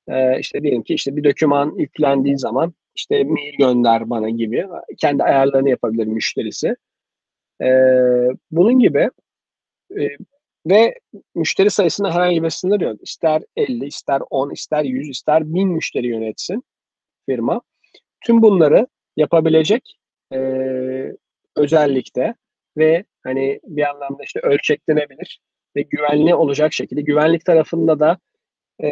E, 0.07 0.39
işte 0.39 0.63
diyelim 0.63 0.83
ki 0.83 0.93
işte 0.93 1.15
bir 1.15 1.23
doküman 1.23 1.75
yüklendiği 1.77 2.37
zaman 2.37 2.73
işte 2.95 3.23
mail 3.23 3.53
gönder 3.57 4.09
bana 4.09 4.29
gibi 4.29 4.67
kendi 4.97 5.23
ayarlarını 5.23 5.69
yapabilir 5.69 6.07
müşterisi. 6.07 6.75
E, 7.61 7.67
bunun 8.51 8.79
gibi 8.79 9.09
e, 9.99 10.07
ve 10.67 10.95
müşteri 11.35 11.69
sayısında 11.69 12.15
herhangi 12.15 12.43
bir 12.43 12.49
sınır 12.49 12.81
yok. 12.81 12.97
İster 13.01 13.41
50, 13.55 13.85
ister 13.85 14.21
10, 14.29 14.51
ister 14.51 14.83
100, 14.83 15.09
ister 15.09 15.53
1000 15.53 15.69
müşteri 15.69 16.07
yönetsin 16.07 16.63
firma. 17.29 17.61
Tüm 18.25 18.41
bunları 18.41 18.87
yapabilecek 19.17 19.99
e, 20.33 20.37
özellikte 21.57 22.35
ve 22.77 23.05
hani 23.23 23.59
bir 23.63 23.89
anlamda 23.89 24.23
işte 24.23 24.39
ölçeklenebilir 24.39 25.39
ve 25.75 25.81
güvenli 25.81 26.35
olacak 26.35 26.73
şekilde. 26.73 27.01
Güvenlik 27.01 27.45
tarafında 27.45 27.99
da 27.99 28.17
e, 28.83 28.89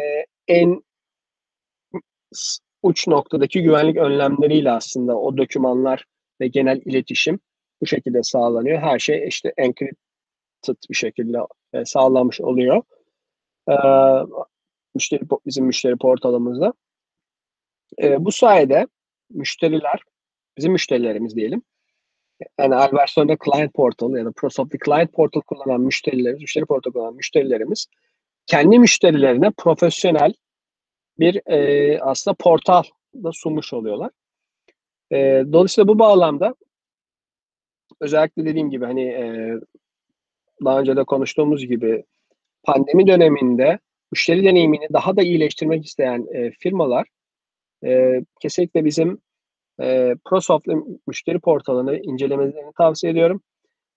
en 0.48 0.82
uç 2.82 3.08
noktadaki 3.08 3.62
güvenlik 3.62 3.96
önlemleriyle 3.96 4.70
aslında 4.70 5.18
o 5.18 5.36
dokümanlar 5.36 6.04
ve 6.40 6.48
genel 6.48 6.80
iletişim 6.84 7.40
bu 7.80 7.86
şekilde 7.86 8.22
sağlanıyor. 8.22 8.78
Her 8.78 8.98
şey 8.98 9.28
işte 9.28 9.52
encrypted 9.56 10.76
bir 10.90 10.94
şekilde 10.94 11.38
e, 11.72 11.84
sağlanmış 11.84 12.40
oluyor. 12.40 12.82
E, 13.68 13.74
müşteri 14.94 15.20
bizim 15.46 15.64
müşteri 15.64 15.96
portalımızda. 15.96 16.72
E, 18.02 18.24
bu 18.24 18.32
sayede 18.32 18.86
müşteriler, 19.30 20.00
bizim 20.56 20.72
müşterilerimiz 20.72 21.36
diyelim, 21.36 21.62
yani 22.58 22.74
Albertson'da 22.74 23.36
Client 23.44 23.74
Portal 23.74 24.16
ya 24.16 24.24
da 24.24 24.32
ProSoft'ta 24.32 24.78
Client 24.84 25.12
Portal 25.12 25.40
kullanan 25.40 25.80
müşterilerimiz, 25.80 26.40
müşteri 26.40 26.64
portal 26.64 26.92
kullanan 26.92 27.14
müşterilerimiz 27.14 27.86
kendi 28.46 28.78
müşterilerine 28.78 29.50
profesyonel 29.50 30.34
bir 31.18 31.40
e, 31.46 32.00
aslında 32.00 32.34
portal 32.34 32.82
da 33.14 33.32
sunmuş 33.32 33.72
oluyorlar. 33.72 34.10
E, 35.12 35.16
dolayısıyla 35.52 35.88
bu 35.88 35.98
bağlamda 35.98 36.54
özellikle 38.00 38.44
dediğim 38.44 38.70
gibi 38.70 38.84
hani 38.84 39.02
e, 39.02 39.54
daha 40.64 40.80
önce 40.80 40.96
de 40.96 41.04
konuştuğumuz 41.04 41.66
gibi 41.66 42.04
pandemi 42.62 43.06
döneminde 43.06 43.78
müşteri 44.12 44.44
deneyimini 44.44 44.86
daha 44.92 45.16
da 45.16 45.22
iyileştirmek 45.22 45.86
isteyen 45.86 46.26
e, 46.34 46.50
firmalar 46.50 47.06
e, 47.84 48.20
kesinlikle 48.40 48.84
bizim 48.84 49.18
e, 49.80 50.14
ProSoft 50.24 50.66
müşteri 51.06 51.38
portalını 51.38 51.98
incelemelerini 51.98 52.72
tavsiye 52.78 53.12
ediyorum. 53.12 53.42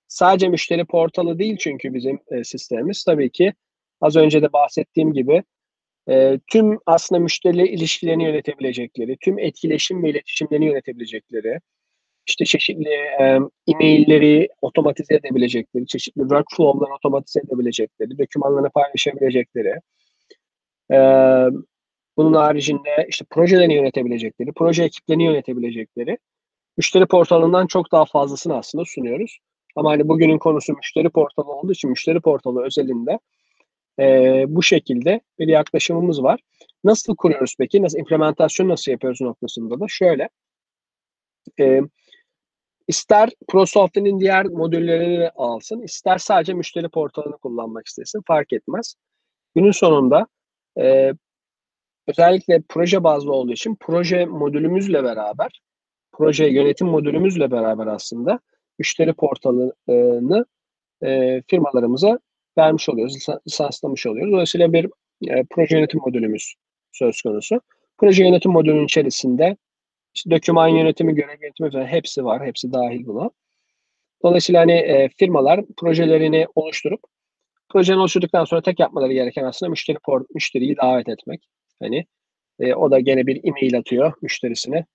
Sadece 0.07 0.49
müşteri 0.49 0.85
portalı 0.85 1.39
değil 1.39 1.57
çünkü 1.59 1.93
bizim 1.93 2.19
e, 2.31 2.43
sistemimiz 2.43 3.03
tabii 3.03 3.29
ki 3.29 3.53
az 4.01 4.15
önce 4.15 4.41
de 4.41 4.53
bahsettiğim 4.53 5.13
gibi 5.13 5.43
e, 6.09 6.39
tüm 6.47 6.77
aslında 6.85 7.19
müşteriyle 7.19 7.67
ilişkilerini 7.67 8.23
yönetebilecekleri, 8.23 9.17
tüm 9.21 9.39
etkileşim 9.39 10.03
ve 10.03 10.09
iletişimlerini 10.09 10.65
yönetebilecekleri, 10.65 11.59
işte 12.27 12.45
çeşitli 12.45 12.89
e, 12.89 13.39
e-mailleri 13.67 14.49
otomatize 14.61 15.15
edebilecekleri, 15.15 15.87
çeşitli 15.87 16.21
workflow'ları 16.21 16.93
otomatize 16.93 17.39
edebilecekleri, 17.39 18.17
dokümanlarını 18.17 18.69
paylaşabilecekleri, 18.69 19.73
e, 20.91 20.97
bunun 22.19 22.33
haricinde 22.33 23.05
işte 23.09 23.25
projelerini 23.29 23.73
yönetebilecekleri, 23.73 24.51
proje 24.51 24.83
ekiplerini 24.83 25.23
yönetebilecekleri 25.23 26.17
müşteri 26.77 27.05
portalından 27.05 27.67
çok 27.67 27.91
daha 27.91 28.05
fazlasını 28.05 28.57
aslında 28.57 28.85
sunuyoruz. 28.85 29.39
Ama 29.75 29.91
hani 29.91 30.07
bugünün 30.07 30.37
konusu 30.37 30.73
müşteri 30.73 31.09
portalı 31.09 31.51
olduğu 31.51 31.71
için 31.71 31.89
müşteri 31.89 32.19
portalı 32.19 32.63
özelinde 32.65 33.19
e, 33.99 34.05
bu 34.47 34.63
şekilde 34.63 35.21
bir 35.39 35.47
yaklaşımımız 35.47 36.23
var. 36.23 36.39
Nasıl 36.83 37.15
kuruyoruz 37.15 37.55
peki? 37.59 37.83
Nasıl 37.83 37.99
implementasyon 37.99 38.69
nasıl 38.69 38.91
yapıyoruz 38.91 39.21
noktasında 39.21 39.79
da 39.79 39.85
şöyle. 39.87 40.29
E, 41.59 41.81
ister 42.87 43.29
ProSoft'un 43.47 44.19
diğer 44.19 44.45
modüllerini 44.45 45.29
alsın, 45.35 45.81
ister 45.81 46.17
sadece 46.17 46.53
müşteri 46.53 46.89
portalını 46.89 47.37
kullanmak 47.37 47.87
istesin 47.87 48.21
fark 48.27 48.53
etmez. 48.53 48.95
Günün 49.55 49.71
sonunda 49.71 50.27
e, 50.79 51.13
özellikle 52.09 52.61
proje 52.69 53.03
bazlı 53.03 53.33
olduğu 53.33 53.51
için 53.51 53.77
proje 53.79 54.25
modülümüzle 54.25 55.03
beraber, 55.03 55.61
proje 56.11 56.45
yönetim 56.45 56.87
modülümüzle 56.87 57.51
beraber 57.51 57.87
aslında 57.87 58.39
müşteri 58.79 59.13
portalını 59.13 60.45
e, 61.03 61.41
firmalarımıza 61.47 62.19
vermiş 62.57 62.89
oluyoruz, 62.89 63.25
lisanslamış 63.47 64.07
oluyoruz. 64.07 64.33
Dolayısıyla 64.33 64.73
bir 64.73 64.85
e, 65.27 65.43
proje 65.49 65.77
yönetim 65.77 65.99
modülümüz 66.05 66.53
söz 66.91 67.21
konusu. 67.21 67.61
Proje 67.97 68.23
yönetim 68.23 68.51
modülünün 68.51 68.85
içerisinde 68.85 69.57
işte 70.15 70.29
doküman 70.31 70.67
yönetimi, 70.67 71.15
görev 71.15 71.41
yönetimi 71.41 71.71
falan 71.71 71.85
hepsi 71.85 72.25
var. 72.25 72.45
Hepsi 72.45 72.73
dahil 72.73 73.05
buna. 73.05 73.29
Dolayısıyla 74.23 74.61
hani 74.61 74.73
e, 74.73 75.09
firmalar 75.17 75.61
projelerini 75.77 76.47
oluşturup 76.55 76.99
projenin 77.69 77.97
oluşturduktan 77.97 78.45
sonra 78.45 78.61
tek 78.61 78.79
yapmaları 78.79 79.13
gereken 79.13 79.43
aslında 79.43 79.69
müşteri 79.69 79.97
müşteriyi 80.35 80.77
davet 80.77 81.09
etmek. 81.09 81.49
Hani 81.79 82.05
e, 82.59 82.73
o 82.73 82.91
da 82.91 82.99
gene 82.99 83.27
bir 83.27 83.41
e-mail 83.43 83.77
atıyor 83.77 84.13
müşterisine. 84.21 84.85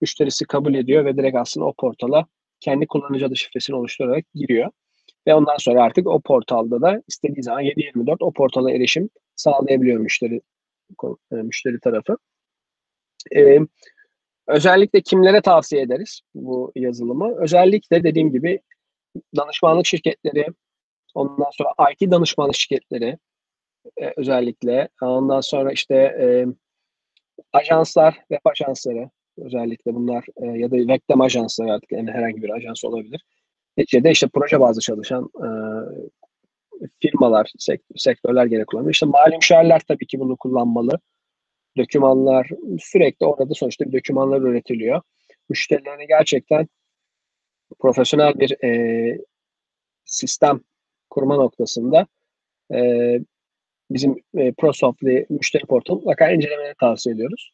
Müşterisi 0.00 0.44
kabul 0.44 0.74
ediyor 0.74 1.04
ve 1.04 1.16
direkt 1.16 1.36
aslında 1.36 1.66
o 1.66 1.72
portala 1.72 2.26
kendi 2.60 2.86
kullanıcı 2.86 3.26
adı 3.26 3.36
şifresini 3.36 3.76
oluşturarak 3.76 4.24
giriyor. 4.34 4.70
Ve 5.26 5.34
ondan 5.34 5.56
sonra 5.56 5.82
artık 5.82 6.06
o 6.06 6.20
portalda 6.20 6.80
da 6.80 7.02
istediği 7.08 7.42
zaman 7.42 7.62
7-24 7.62 8.16
o 8.20 8.32
portala 8.32 8.72
erişim 8.72 9.10
sağlayabiliyor 9.36 9.98
müşteri 9.98 10.40
e, 11.32 11.34
müşteri 11.34 11.80
tarafı. 11.80 12.16
E, 13.36 13.58
Özellikle 14.46 15.00
kimlere 15.00 15.40
tavsiye 15.40 15.82
ederiz 15.82 16.20
bu 16.34 16.72
yazılımı? 16.76 17.42
Özellikle 17.42 18.04
dediğim 18.04 18.32
gibi 18.32 18.60
danışmanlık 19.36 19.86
şirketleri, 19.86 20.46
ondan 21.14 21.50
sonra 21.52 21.70
IT 21.92 22.10
danışmanlık 22.10 22.56
şirketleri, 22.56 23.18
eee, 24.00 24.14
özellikle, 24.16 24.88
ondan 25.02 25.40
sonra, 25.40 25.72
işte, 25.72 25.94
emm, 25.96 26.54
ajanslar, 27.54 28.14
web 28.14 28.40
ajansları 28.44 29.10
özellikle 29.38 29.94
bunlar, 29.94 30.26
eee, 30.42 30.48
ya 30.60 30.72
da 30.72 30.76
reklam 30.78 31.20
ajansları 31.20 31.72
artık, 31.72 31.92
yani, 31.92 32.12
herhangi 32.12 32.42
bir 32.42 32.50
ajans 32.50 32.84
olabilir. 32.84 33.22
Neticede, 33.78 34.10
işte, 34.12 34.28
proje 34.34 34.60
bazlı 34.60 34.80
çalışan, 34.82 35.30
eee, 35.44 36.08
firmalar, 37.02 37.52
sek 37.58 37.82
sektörler 37.96 38.46
gene 38.46 38.64
kullanıyor. 38.66 38.92
İşte, 38.92 39.06
mali 39.06 39.36
müşavirler 39.36 39.82
tabii 39.88 40.06
ki 40.06 40.20
bunu 40.20 40.36
kullanmalı. 40.38 41.00
Dokümanlar 41.78 42.50
sürekli 42.80 43.26
orada 43.26 43.54
sonuçta 43.54 43.86
bir 43.86 43.92
dokümanlar 43.98 44.42
üretiliyor. 44.42 45.02
Müşterilerine 45.50 46.06
gerçekten 46.06 46.68
profesyonel 47.80 48.38
bir, 48.40 48.56
eee, 48.62 49.18
sistem 50.04 50.60
kurma 51.10 51.36
noktasında, 51.36 52.06
eee, 52.72 53.22
bizim, 53.94 54.16
eee, 54.34 54.52
ProSoft'lu 54.58 55.08
müşteri 55.30 55.66
portalını 55.66 56.00
mutlaka 56.00 56.30
incelemeni 56.30 56.74
tavsiye 56.80 57.14
ediyoruz. 57.14 57.52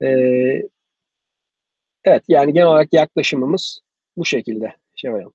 Eee 0.00 0.68
Evet, 2.04 2.24
yani, 2.28 2.52
genel 2.52 2.66
olarak 2.66 2.92
yaklaşımımız 2.92 3.80
bu 4.16 4.24
şekilde 4.24 4.72
Şevval. 4.94 5.30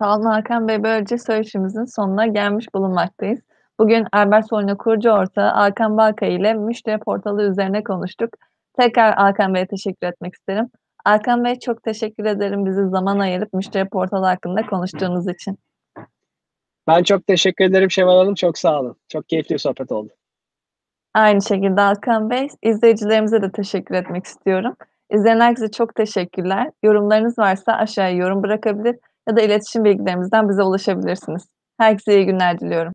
Sağ 0.00 0.16
olun 0.16 0.24
Hakan 0.24 0.68
Bey. 0.68 0.82
Böylece 0.82 1.18
söyleşimizin 1.18 1.84
sonuna 1.84 2.26
gelmiş 2.26 2.74
bulunmaktayız. 2.74 3.40
Bugün 3.78 4.06
Albert 4.12 4.48
Solina 4.48 4.76
kurucu 4.76 5.10
ortağı 5.10 5.50
Hakan 5.50 5.96
Balkay 5.96 6.36
ile 6.36 6.54
müşteri 6.54 6.98
portalı 6.98 7.50
üzerine 7.50 7.84
konuştuk. 7.84 8.30
Tekrar 8.78 9.14
Hakan 9.14 9.54
Bey'e 9.54 9.66
teşekkür 9.66 10.06
etmek 10.06 10.34
isterim. 10.34 10.70
Hakan 11.04 11.44
Bey, 11.44 11.58
çok 11.58 11.82
teşekkür 11.82 12.24
ederim 12.24 12.66
bize 12.66 12.86
zaman 12.88 13.18
ayırıp 13.18 13.52
müşteri 13.52 13.88
portalı 13.88 14.26
hakkında 14.26 14.66
konuştuğunuz 14.66 15.28
için. 15.28 15.58
Ben 16.86 17.02
çok 17.02 17.26
teşekkür 17.26 17.64
ederim 17.64 17.90
Şevval 17.90 18.18
Hanım. 18.18 18.34
Çok 18.34 18.58
sağ 18.58 18.80
olun. 18.80 18.96
Çok 19.08 19.28
keyifli 19.28 19.54
bir 19.54 19.58
sohbet 19.58 19.92
oldu. 19.92 20.12
Aynı 21.14 21.42
şekilde 21.42 21.80
Hakan 21.80 22.30
Bey. 22.30 22.48
İzleyicilerimize 22.62 23.42
de 23.42 23.52
teşekkür 23.52 23.94
etmek 23.94 24.24
istiyorum. 24.24 24.76
İzleyen 25.10 25.40
herkese 25.40 25.70
çok 25.70 25.94
teşekkürler. 25.94 26.70
Yorumlarınız 26.82 27.38
varsa 27.38 27.72
aşağıya 27.72 28.16
yorum 28.16 28.42
bırakabilir 28.42 28.96
ya 29.28 29.36
da 29.36 29.40
iletişim 29.40 29.84
bilgilerimizden 29.84 30.48
bize 30.48 30.62
ulaşabilirsiniz. 30.62 31.48
Herkese 31.78 32.14
iyi 32.14 32.26
günler 32.26 32.60
diliyorum. 32.60 32.84